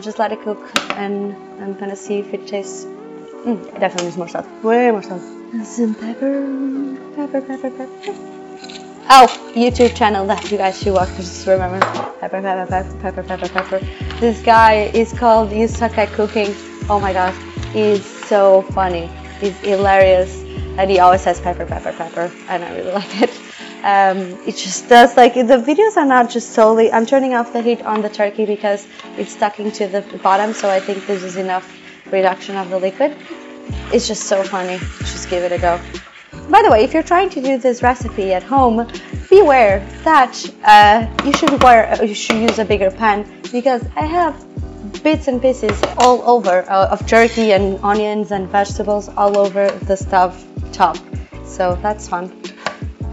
just 0.00 0.18
let 0.18 0.32
it 0.32 0.42
cook 0.42 0.58
and 0.96 1.34
I'm 1.62 1.74
gonna 1.74 1.96
see 1.96 2.18
if 2.18 2.34
it 2.34 2.46
tastes. 2.46 2.84
Mm, 2.84 3.66
it 3.68 3.80
definitely 3.80 4.06
needs 4.06 4.16
more 4.16 4.28
salt. 4.28 4.46
Way 4.62 4.90
more 4.90 5.02
salt. 5.02 5.22
And 5.52 5.66
some 5.66 5.94
pepper. 5.94 6.96
Pepper, 7.14 7.40
pepper, 7.40 7.70
pepper. 7.70 8.14
Oh, 9.10 9.26
YouTube 9.54 9.94
channel 9.94 10.26
that 10.26 10.50
you 10.50 10.56
guys 10.56 10.80
should 10.80 10.94
watch. 10.94 11.14
Just 11.16 11.46
remember 11.46 11.78
pepper, 12.20 12.40
pepper, 12.40 12.66
pepper, 12.66 12.98
pepper, 13.00 13.22
pepper, 13.22 13.48
pepper. 13.48 13.80
This 14.18 14.40
guy 14.42 14.90
is 14.94 15.12
called 15.12 15.52
You 15.52 15.68
Suck 15.68 15.98
at 15.98 16.08
Cooking. 16.14 16.54
Oh 16.88 16.98
my 16.98 17.12
gosh, 17.12 17.36
he's 17.72 18.04
so 18.26 18.62
funny. 18.72 19.10
He's 19.40 19.56
hilarious, 19.58 20.42
and 20.78 20.90
he 20.90 20.98
always 21.00 21.20
says 21.20 21.40
pepper, 21.40 21.66
pepper, 21.66 21.92
pepper, 21.92 22.32
and 22.48 22.64
I 22.64 22.76
really 22.76 22.92
like 23.00 23.22
it 23.22 23.43
um, 23.92 24.18
it 24.48 24.56
just 24.56 24.88
does 24.88 25.16
like 25.16 25.34
the 25.34 25.60
videos 25.70 25.96
are 25.96 26.06
not 26.06 26.30
just 26.30 26.50
solely 26.50 26.90
i'm 26.92 27.06
turning 27.06 27.34
off 27.34 27.52
the 27.52 27.62
heat 27.62 27.82
on 27.82 28.02
the 28.02 28.08
turkey 28.08 28.44
because 28.46 28.88
it's 29.18 29.32
sticking 29.32 29.70
to 29.70 29.86
the 29.86 30.00
bottom 30.22 30.52
so 30.52 30.68
i 30.68 30.80
think 30.80 31.06
this 31.06 31.22
is 31.22 31.36
enough 31.36 31.66
reduction 32.10 32.56
of 32.56 32.70
the 32.70 32.78
liquid. 32.78 33.16
It's 33.92 34.06
just 34.06 34.24
so 34.24 34.42
funny. 34.42 34.78
Just 35.00 35.28
give 35.30 35.42
it 35.42 35.52
a 35.52 35.58
go. 35.58 35.80
By 36.50 36.62
the 36.62 36.70
way 36.70 36.84
if 36.84 36.92
you're 36.92 37.02
trying 37.14 37.30
to 37.30 37.40
do 37.40 37.56
this 37.58 37.82
recipe 37.82 38.32
at 38.34 38.42
home 38.42 38.86
beware 39.30 39.78
that 40.02 40.34
uh, 40.64 41.06
you 41.24 41.32
should 41.32 41.62
wear 41.62 42.04
you 42.04 42.14
should 42.14 42.36
use 42.36 42.58
a 42.58 42.64
bigger 42.64 42.90
pan 42.90 43.18
because 43.50 43.82
i 43.96 44.04
have 44.04 44.34
bits 45.02 45.26
and 45.28 45.40
pieces 45.40 45.80
all 45.96 46.20
over 46.28 46.68
uh, 46.68 46.88
of 46.88 47.06
turkey 47.06 47.52
and 47.52 47.78
onions 47.82 48.30
and 48.30 48.48
vegetables 48.48 49.08
all 49.16 49.38
over 49.38 49.70
the 49.88 49.96
stove 49.96 50.36
top. 50.72 50.98
So 51.44 51.78
that's 51.80 52.08
fun 52.08 52.43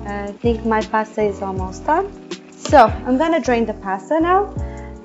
I 0.06 0.32
think 0.32 0.66
my 0.66 0.82
pasta 0.82 1.22
is 1.22 1.42
almost 1.42 1.86
done. 1.86 2.12
So 2.58 2.86
I'm 3.06 3.18
gonna 3.18 3.40
drain 3.40 3.66
the 3.66 3.74
pasta 3.74 4.20
now 4.20 4.54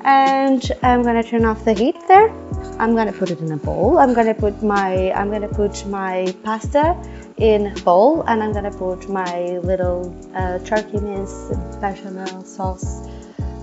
and 0.04 0.62
I'm 0.82 1.02
gonna 1.02 1.22
turn 1.22 1.44
off 1.44 1.64
the 1.64 1.72
heat 1.72 1.96
there. 2.06 2.30
I'm 2.78 2.94
gonna 2.94 3.12
put 3.12 3.30
it 3.30 3.40
in 3.40 3.50
a 3.52 3.56
bowl. 3.56 3.98
I'm 3.98 4.14
gonna 4.14 4.34
put 4.34 4.62
my 4.62 5.12
I'm 5.12 5.30
gonna 5.30 5.48
put 5.48 5.86
my 5.86 6.34
pasta 6.44 6.96
in 7.38 7.66
a 7.66 7.80
bowl 7.80 8.22
and 8.22 8.42
I'm 8.42 8.52
gonna 8.52 8.70
put 8.70 9.08
my 9.08 9.58
little 9.58 10.14
uh, 10.34 10.58
turkey 10.60 11.00
mince 11.00 11.50
bechamel 11.80 12.44
sauce 12.44 13.08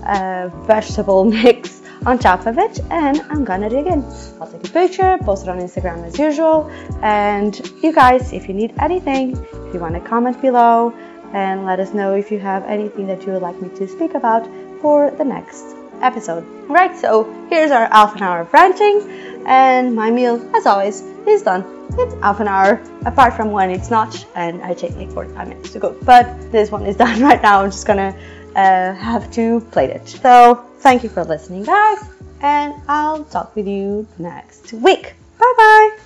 uh, 0.06 0.50
vegetable 0.66 1.24
mix 1.38 1.80
on 2.06 2.18
top 2.18 2.46
of 2.46 2.58
it 2.58 2.80
and 2.90 3.22
I'm 3.30 3.44
gonna 3.44 3.70
dig 3.70 3.86
in. 3.86 4.04
I'll 4.40 4.46
take 4.46 4.66
a 4.68 4.70
picture, 4.70 5.18
post 5.22 5.44
it 5.44 5.48
on 5.48 5.58
Instagram 5.58 6.04
as 6.04 6.18
usual 6.18 6.70
and 7.02 7.58
you 7.82 7.92
guys 7.92 8.32
if 8.32 8.48
you 8.48 8.54
need 8.54 8.74
anything, 8.78 9.36
if 9.36 9.74
you 9.74 9.80
want 9.80 9.94
to 9.94 10.00
comment 10.00 10.40
below 10.42 10.92
and 11.34 11.66
let 11.66 11.80
us 11.80 11.92
know 11.92 12.14
if 12.14 12.30
you 12.30 12.38
have 12.38 12.64
anything 12.64 13.06
that 13.08 13.26
you 13.26 13.32
would 13.32 13.42
like 13.42 13.60
me 13.60 13.68
to 13.70 13.86
speak 13.88 14.14
about 14.14 14.48
for 14.80 15.10
the 15.10 15.24
next 15.24 15.76
episode. 16.00 16.44
Right, 16.68 16.96
so 16.96 17.24
here's 17.50 17.70
our 17.70 17.86
half 17.86 18.16
an 18.16 18.22
hour 18.22 18.40
of 18.42 18.52
ranting, 18.52 19.02
and 19.46 19.94
my 19.94 20.10
meal, 20.10 20.40
as 20.56 20.66
always, 20.66 21.02
is 21.26 21.42
done. 21.42 21.64
It's 21.98 22.14
half 22.22 22.40
an 22.40 22.48
hour, 22.48 22.80
apart 23.04 23.34
from 23.34 23.50
when 23.50 23.70
it's 23.70 23.90
not, 23.90 24.24
and 24.34 24.62
I 24.62 24.74
take 24.74 24.96
like 24.96 25.10
45 25.10 25.48
minutes 25.48 25.72
to 25.72 25.80
cook. 25.80 26.04
But 26.04 26.52
this 26.52 26.70
one 26.70 26.86
is 26.86 26.96
done 27.04 27.20
right 27.20 27.42
now. 27.42 27.62
I'm 27.62 27.70
just 27.70 27.86
gonna 27.86 28.16
uh, 28.54 28.94
have 28.94 29.30
to 29.32 29.60
plate 29.72 29.90
it. 29.90 30.08
So 30.08 30.64
thank 30.78 31.02
you 31.02 31.08
for 31.08 31.24
listening, 31.24 31.64
guys, 31.64 31.98
and 32.40 32.74
I'll 32.88 33.24
talk 33.24 33.54
with 33.56 33.66
you 33.66 34.06
next 34.18 34.72
week. 34.72 35.14
Bye 35.38 35.54
bye 35.56 35.98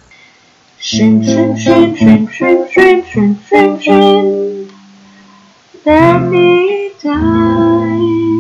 let 5.85 6.23
me 6.23 6.93
die. 7.03 8.38